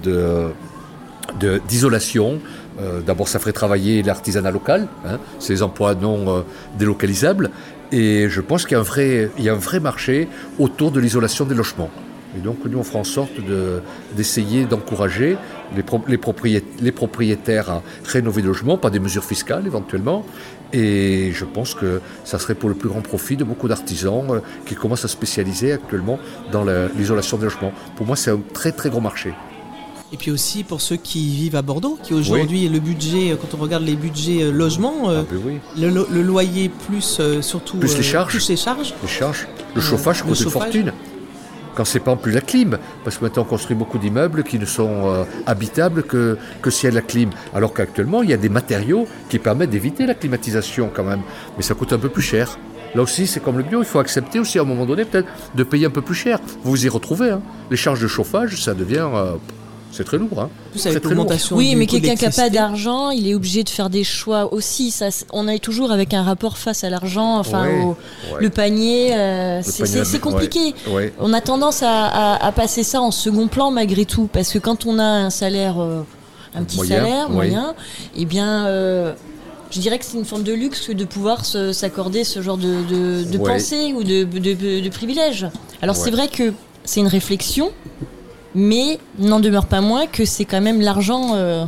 [1.68, 2.40] d'isolation.
[2.80, 6.46] Euh, D'abord, ça ferait travailler l'artisanat local, hein, ces emplois non
[6.78, 7.52] délocalisables.
[7.92, 10.28] Et je pense qu'il y, a un vrai- y a un vrai marché
[10.60, 11.90] autour de l'isolation des logements.
[12.38, 13.82] Et donc, nous, on fera en sorte de-
[14.16, 15.38] d'essayer d'encourager
[15.76, 20.26] les, pro- les, propriét- les propriétaires à rénover des logements, par des mesures fiscales éventuellement.
[20.74, 24.40] Et je pense que ça serait pour le plus grand profit de beaucoup d'artisans euh,
[24.66, 26.20] qui commencent à se spécialiser actuellement
[26.52, 27.72] dans la- l'isolation des logements.
[27.96, 29.34] Pour moi, c'est un très très gros marché.
[30.14, 33.58] Et puis aussi pour ceux qui vivent à Bordeaux, qui aujourd'hui, le budget, euh, quand
[33.58, 35.60] on regarde les budgets euh, logement, euh, Ah, ben oui.
[35.78, 38.32] le, lo- le loyer plus surtout Plus les charges.
[38.32, 38.94] plus les charges.
[39.02, 40.94] Les charges, le chauffage coûte une fortune.
[41.76, 44.58] Quand c'est pas en plus la clim, parce que maintenant on construit beaucoup d'immeubles qui
[44.58, 47.30] ne sont euh, habitables que, que s'il y a de la clim.
[47.54, 51.22] Alors qu'actuellement il y a des matériaux qui permettent d'éviter la climatisation quand même,
[51.58, 52.58] mais ça coûte un peu plus cher.
[52.96, 55.28] Là aussi c'est comme le bio, il faut accepter aussi à un moment donné peut-être
[55.54, 56.40] de payer un peu plus cher.
[56.64, 57.30] Vous vous y retrouvez.
[57.30, 57.42] hein.
[57.70, 59.34] Les charges de chauffage, ça devient, euh,
[59.98, 60.40] c'est très lourd.
[60.40, 60.50] Hein.
[60.86, 61.28] Avec très lourd.
[61.52, 64.92] Oui, mais quelqu'un qui n'a pas d'argent, il est obligé de faire des choix aussi.
[64.92, 67.88] Ça, on est toujours avec un rapport face à l'argent, enfin Ouais, au-
[68.36, 68.42] ouais.
[68.42, 69.16] le panier.
[69.16, 70.76] euh, c'est compliqué.
[70.88, 71.14] ouais, ouais.
[71.20, 74.60] On a tendance à, à- à passer ça en second plan malgré tout, parce que
[74.60, 76.04] quand on a un salaire, euh,
[76.56, 77.74] un petit Moyen, salaire moyen,
[78.16, 78.66] eh bien.
[78.68, 79.14] euh,
[79.70, 83.24] je dirais que c'est une forme de luxe de pouvoir s'accorder ce genre de, de,
[83.30, 83.52] de Ouais.
[83.54, 85.46] pensée ou de, de, de- de privilège.
[85.82, 86.54] Alors c'est vrai que
[86.86, 87.72] c'est une réflexion,
[88.58, 91.36] mais n'en demeure pas moins que c'est quand même l'argent.
[91.36, 91.66] euh,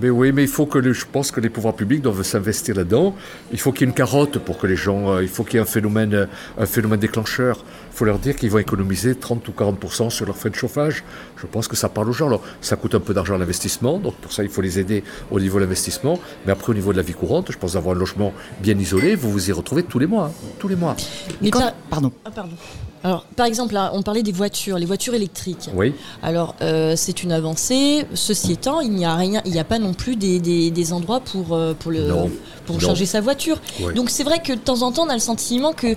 [0.00, 3.14] Mais oui, mais il faut que je pense que les pouvoirs publics doivent s'investir là-dedans.
[3.52, 5.54] Il faut qu'il y ait une carotte pour que les gens, euh, il faut qu'il
[5.54, 6.26] y ait un phénomène, euh,
[6.58, 7.64] un phénomène déclencheur.
[7.92, 11.02] Il faut leur dire qu'ils vont économiser 30 ou 40% sur leurs frais de chauffage.
[11.36, 12.28] Je pense que ça parle aux gens.
[12.28, 15.02] Alors, ça coûte un peu d'argent à l'investissement, donc pour ça, il faut les aider
[15.30, 16.18] au niveau de l'investissement.
[16.46, 19.14] Mais après, au niveau de la vie courante, je pense avoir un logement bien isolé,
[19.16, 20.96] vous vous y retrouvez tous les mois, hein, tous les mois.
[21.42, 22.12] mais Quand- par- Pardon.
[22.24, 22.54] Ah, pardon.
[23.02, 25.70] Alors, par exemple, là, on parlait des voitures, les voitures électriques.
[25.74, 25.94] Oui.
[26.22, 28.04] Alors, euh, c'est une avancée.
[28.12, 30.92] Ceci étant, il n'y a rien, il n'y a pas non plus des, des- des
[30.92, 32.30] endroits pour, euh, pour, le, Non.
[32.66, 32.80] pour Non.
[32.82, 33.58] charger sa voiture.
[33.80, 33.94] Ouais.
[33.94, 35.96] Donc, c'est vrai que de temps en temps, on a le sentiment que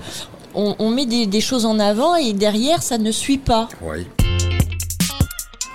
[0.56, 3.68] on, on met des, des choses en avant et derrière, ça ne suit pas.
[3.82, 4.06] Oui.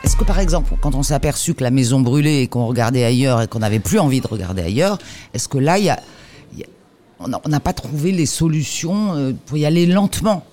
[0.05, 3.05] Est-ce que par exemple, quand on s'est aperçu que la maison brûlait et qu'on regardait
[3.05, 4.97] ailleurs et qu'on n'avait plus envie de regarder ailleurs,
[5.35, 6.01] est-ce que là, il y a,
[6.55, 6.67] il y a-
[7.21, 10.45] on n'a on n'a pas trouvé les solutions euh, pour y aller lentement?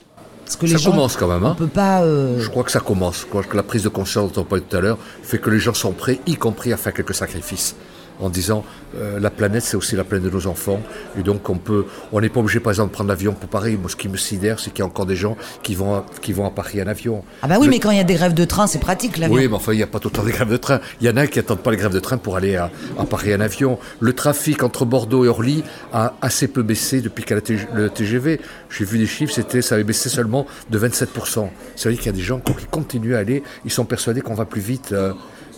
[0.46, 1.52] Parce que les Ça gens, commence quand même, hein.
[1.54, 2.04] On peut pas.
[2.04, 3.22] euh, Je crois que ça commence.
[3.22, 5.50] Je crois que la prise de conscience dont on parlait tout à l'heure fait que
[5.50, 7.76] les gens sont prêts, y compris à faire quelques sacrifices.
[8.20, 8.64] En disant,
[8.98, 10.80] euh, la planète, c'est aussi la planète de nos enfants.
[11.20, 13.78] Et donc, on peut, on n'est pas obligé, par exemple, de prendre l'avion pour Paris.
[13.80, 16.06] Moi, ce qui me sidère, c'est qu'il y a encore des gens qui vont, à,
[16.22, 17.24] qui vont à Paris en avion.
[17.42, 19.36] Ah bah oui, mais quand il y a des grèves de train, c'est pratique l'avion.
[19.36, 20.80] oui, mais enfin, il n'y a pas tout le temps des grèves de train.
[21.02, 23.06] Il y en a qui n'attendent pas les grèves de train pour aller à, à
[23.06, 23.80] Paris en avion.
[24.00, 27.68] Le trafic entre Bordeaux et Orly a assez peu baissé depuis qu'il y a TG
[27.74, 28.40] le TGV.
[28.70, 31.50] J'ai vu des chiffres, c'était, ça avait baissé seulement de 27%.
[31.76, 33.44] Ça veut dire qu'il y a des gens qui continuent à aller.
[33.66, 34.94] Ils sont persuadés qu'on va plus vite.
[34.94, 35.12] euh,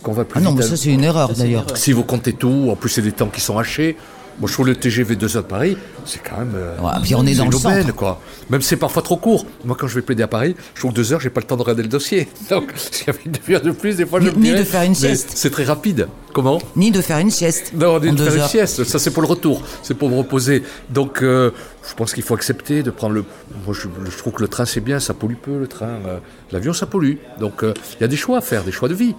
[0.08, 0.60] qu'on va plus Ah non, vite.
[0.60, 1.66] mais ça c'est une erreur d'ailleurs.
[1.76, 3.96] Si vous comptez tout, en plus c'est des temps qui sont hachés.
[4.40, 6.52] Moi je trouve le TGV 2 heures de Paris, c'est quand même.
[6.54, 7.94] euh, Ouais, puis on est dans une le aubaine, centre.
[7.96, 8.20] quoi.
[8.50, 9.44] Même si c'est parfois trop court.
[9.64, 11.46] Moi quand je vais plaider à Paris, je trouve que 2 heures, j'ai pas le
[11.48, 12.28] temps de regarder le dossier.
[12.50, 14.62] Donc s'il y avait une demi-heure de plus, des fois je Ni- me ni de
[14.62, 15.32] faire une sieste.
[15.34, 16.06] C'est très rapide.
[16.32, 16.60] Comment?
[16.76, 17.72] Ni de faire une sieste.
[17.74, 18.48] non, en de deux faire une heures.
[18.48, 20.62] sieste, ça c'est pour le retour, c'est pour me reposer.
[20.88, 21.50] Donc euh,
[21.90, 23.24] je pense qu'il faut accepter de prendre le.
[23.66, 25.98] Moi je, je trouve que le train c'est bien, ça pollue peu le train.
[26.06, 26.18] euh,
[26.52, 27.14] L'avion ça pollue.
[27.40, 29.16] Donc euh, il y a des choix à faire, des choix de vie.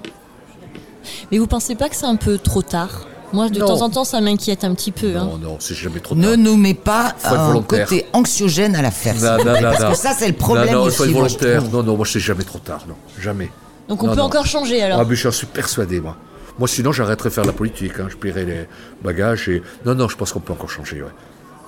[1.31, 3.05] Mais vous pensez pas que c'est un peu trop tard?
[3.31, 3.67] Moi, de Non.
[3.67, 5.15] temps en temps, ça m'inquiète un petit peu.
[5.15, 5.25] hein.
[5.31, 6.23] Non, non, c'est jamais trop tard.
[6.23, 9.13] Ne nous mets pas un côté anxiogène à l'affaire.
[9.21, 9.91] parce non.
[9.91, 11.63] que ça, c'est le problème Non, non, faut être volontaire.
[11.71, 12.95] Non, non, moi, c'est jamais trop tard, non.
[13.19, 13.51] Jamais.
[13.87, 14.25] Donc on Non, peut non.
[14.25, 14.99] encore changer alors.
[14.99, 16.15] Ah, mais j'en suis persuadé, moi.
[16.57, 17.93] Moi, sinon, j'arrêterais de faire la politique.
[17.99, 18.07] hein.
[18.09, 18.67] Je plierais les
[19.03, 19.61] bagages et.
[19.85, 21.09] Non, non, je pense qu'on peut encore changer, ouais.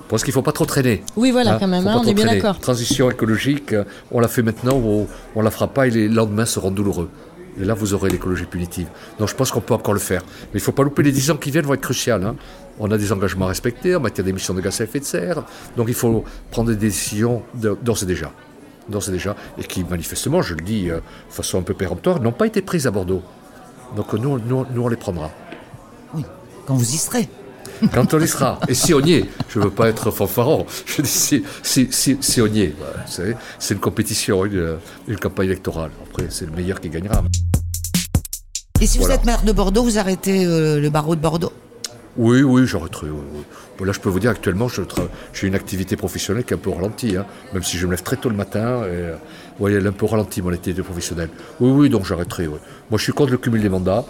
[0.04, 1.02] Je pense qu'il ne faut pas trop traîner.
[1.16, 2.58] Oui, voilà, Hein, quand même, hein, on est bien d'accord.
[2.58, 6.44] Transition écologique, euh, on la fait maintenant ou on la fera pas et les lendemains
[6.44, 7.08] seront douloureux.
[7.60, 8.88] Et là, vous aurez l'écologie punitive.
[9.18, 10.22] Donc, je pense qu'on peut encore le faire.
[10.22, 12.24] Mais il ne faut pas louper les 10 ans qui viennent, vont être cruciales.
[12.24, 12.36] hein.
[12.78, 15.44] On a des engagements à respecter en matière d'émissions de gaz à effet de serre.
[15.76, 18.32] Donc, il faut prendre des décisions d'ores et déjà.
[18.88, 19.36] D'ores et déjà.
[19.58, 22.62] Et qui, manifestement, je le dis euh, de façon un peu péremptoire, n'ont pas été
[22.62, 23.22] prises à Bordeaux.
[23.96, 25.30] Donc, nous, nous, nous, on les prendra.
[26.14, 26.24] Oui,
[26.66, 27.28] quand vous y serez.
[27.92, 28.60] Quand on y sera.
[28.68, 31.88] Et si on y est, je ne veux pas être fanfaron, je dis si, si,
[31.90, 32.74] si, si on y est.
[32.78, 34.76] Voilà, savez, c'est une compétition, une,
[35.08, 35.90] une campagne électorale.
[36.08, 37.22] Après, c'est le meilleur qui gagnera.
[38.80, 39.14] Et si Voilà.
[39.14, 41.52] vous êtes maire de Bordeaux, vous arrêtez euh, le barreau de Bordeaux?
[42.16, 43.08] Oui, oui, j'arrêterai.
[43.08, 43.42] oui.
[43.78, 46.70] Bon, là, je peux vous dire, actuellement, j'ai une activité professionnelle qui est un peu
[46.70, 47.24] ralentie, hein,
[47.54, 48.82] même si je me lève très tôt le matin.
[48.84, 49.14] Et, euh,
[49.60, 51.30] ouais, elle est un peu ralentie, mon activité professionnelle.
[51.60, 52.48] Oui, oui, donc j'arrêterai.
[52.48, 52.58] Moi,
[52.96, 54.04] je suis contre le cumul des mandats.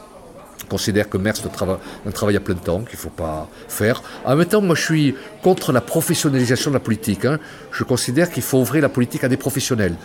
[0.72, 3.46] Considère que maire, c'est un, trava- un travail à plein temps qu'il ne faut pas
[3.68, 4.02] faire.
[4.24, 7.26] En même temps, moi, je suis contre la professionnalisation de la politique.
[7.26, 7.38] hein.
[7.72, 9.96] Je considère qu'il faut ouvrir la politique à des professionnels.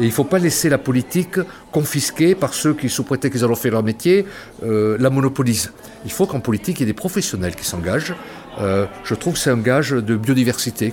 [0.00, 1.36] Et il ne faut pas laisser la politique
[1.70, 4.26] confisquée par ceux qui, sous prétexte qu'ils ont fait leur métier,
[4.64, 5.70] euh, la monopolisent.
[6.04, 8.14] Il faut qu'en politique, il y ait des professionnels qui s'engagent.
[8.60, 10.92] Euh, je trouve que c'est un gage de biodiversité.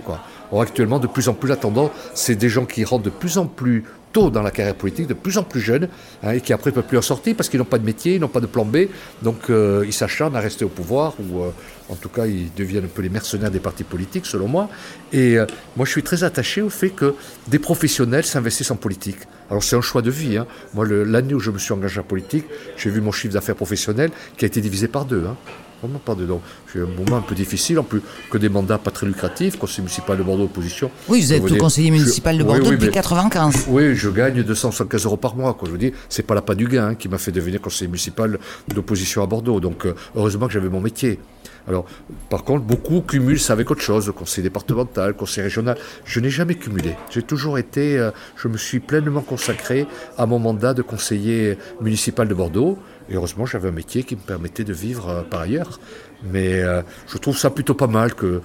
[0.51, 3.39] Or, actuellement, de plus en plus, la tendance, c'est des gens qui rentrent de plus
[3.39, 3.85] en plus
[4.15, 5.89] dans la carrière politique, de plus en plus jeunes,
[6.23, 8.15] hein, et qui après ne peuvent plus en sortir parce qu'ils n'ont pas de métier,
[8.15, 8.87] ils n'ont pas de plan B,
[9.21, 11.49] donc euh, ils s'acharnent à rester au pouvoir, ou euh,
[11.89, 14.69] en tout cas ils deviennent un peu les mercenaires des partis politiques, selon moi.
[15.11, 15.45] Et euh,
[15.75, 17.13] moi je suis très attaché au fait que
[17.47, 19.19] des professionnels s'investissent en politique.
[19.49, 20.37] Alors c'est un choix de vie.
[20.37, 20.47] hein.
[20.73, 22.45] Moi, l'année où je me suis engagé en politique,
[22.77, 25.25] j'ai vu mon chiffre d'affaires professionnel qui a été divisé par deux.
[25.27, 25.35] hein.
[25.81, 26.41] Vraiment pas dedans.
[26.73, 28.01] Eu un moment un peu difficile, en plus
[28.31, 30.89] que des mandats pas très lucratifs, conseiller municipal de Bordeaux opposition.
[31.07, 33.65] Oui, vous êtes conseiller je- municipal de Bordeaux oui, depuis mais- 95.
[33.69, 35.53] oui, je gagne 275 euros par mois.
[35.53, 35.69] Quoi.
[35.71, 38.39] Je dire, c'est pas la pas du gain hein, qui m'a fait devenir conseiller municipal
[38.73, 39.59] d'opposition à Bordeaux.
[39.59, 41.19] Donc, euh, heureusement que j'avais mon métier.
[41.67, 41.85] Alors,
[42.29, 45.77] par contre, beaucoup cumulent ça avec autre chose, conseil départemental, conseil régional.
[46.05, 46.95] Je n'ai jamais cumulé.
[47.09, 52.27] J'ai toujours été, euh, je me suis pleinement consacré à mon mandat de conseiller municipal
[52.27, 52.77] de Bordeaux.
[53.09, 55.79] Et heureusement, j'avais un métier qui me permettait de vivre euh, par ailleurs.
[56.23, 58.41] Mais euh, je trouve ça plutôt pas mal que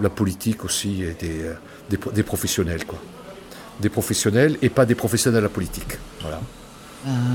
[0.00, 1.54] la politique aussi ait des, euh,
[1.90, 2.98] des, des professionnels, quoi
[3.80, 5.98] des professionnels et pas des professionnels à la politique.
[6.20, 6.40] Voilà.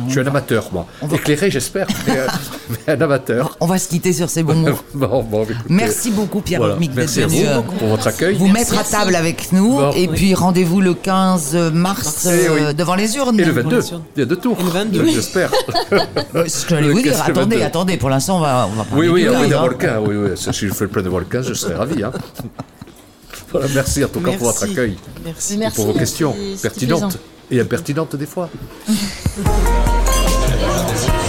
[0.07, 0.85] Je suis un amateur, moi.
[1.11, 2.27] Éclairé, j'espère, mais, euh,
[2.87, 3.57] mais un amateur.
[3.59, 4.79] On va se quitter sur ces bons mots.
[4.93, 6.75] Bon, bon, écoutez, Merci beaucoup Pierre voilà.
[6.77, 8.35] Mick d'être venu vous euh, pour votre accueil.
[8.35, 9.77] vous mettre à table avec nous.
[9.77, 9.91] Bon.
[9.91, 12.59] et puis rendez-vous le 15 mars Eh oui.
[12.61, 13.39] euh, devant les urnes.
[13.39, 14.01] Et le 22, sûr.
[14.15, 14.57] il y a deux tours.
[14.59, 15.05] Et le 22.
[15.07, 15.51] J'espère.
[16.35, 17.61] Euh, Ce que j'allais vous dire, attendez, 22?
[17.63, 19.61] attendez, pour l'instant on va, on va Oui, parler oui, on est 15, d'un hein.
[19.61, 20.03] volcan.
[20.05, 20.29] Oui, oui.
[20.35, 22.03] Si je fais le plein de volcans, je serais ravi.
[22.03, 22.11] Hein.
[23.51, 25.53] Voilà, merci en tout cas pour votre accueil Merci.
[25.53, 27.17] et Merci, pour vos questions pertinentes
[27.49, 28.49] et impertinentes des fois.
[29.43, 30.97] 不能让你的。
[30.97, 31.26] 亲朋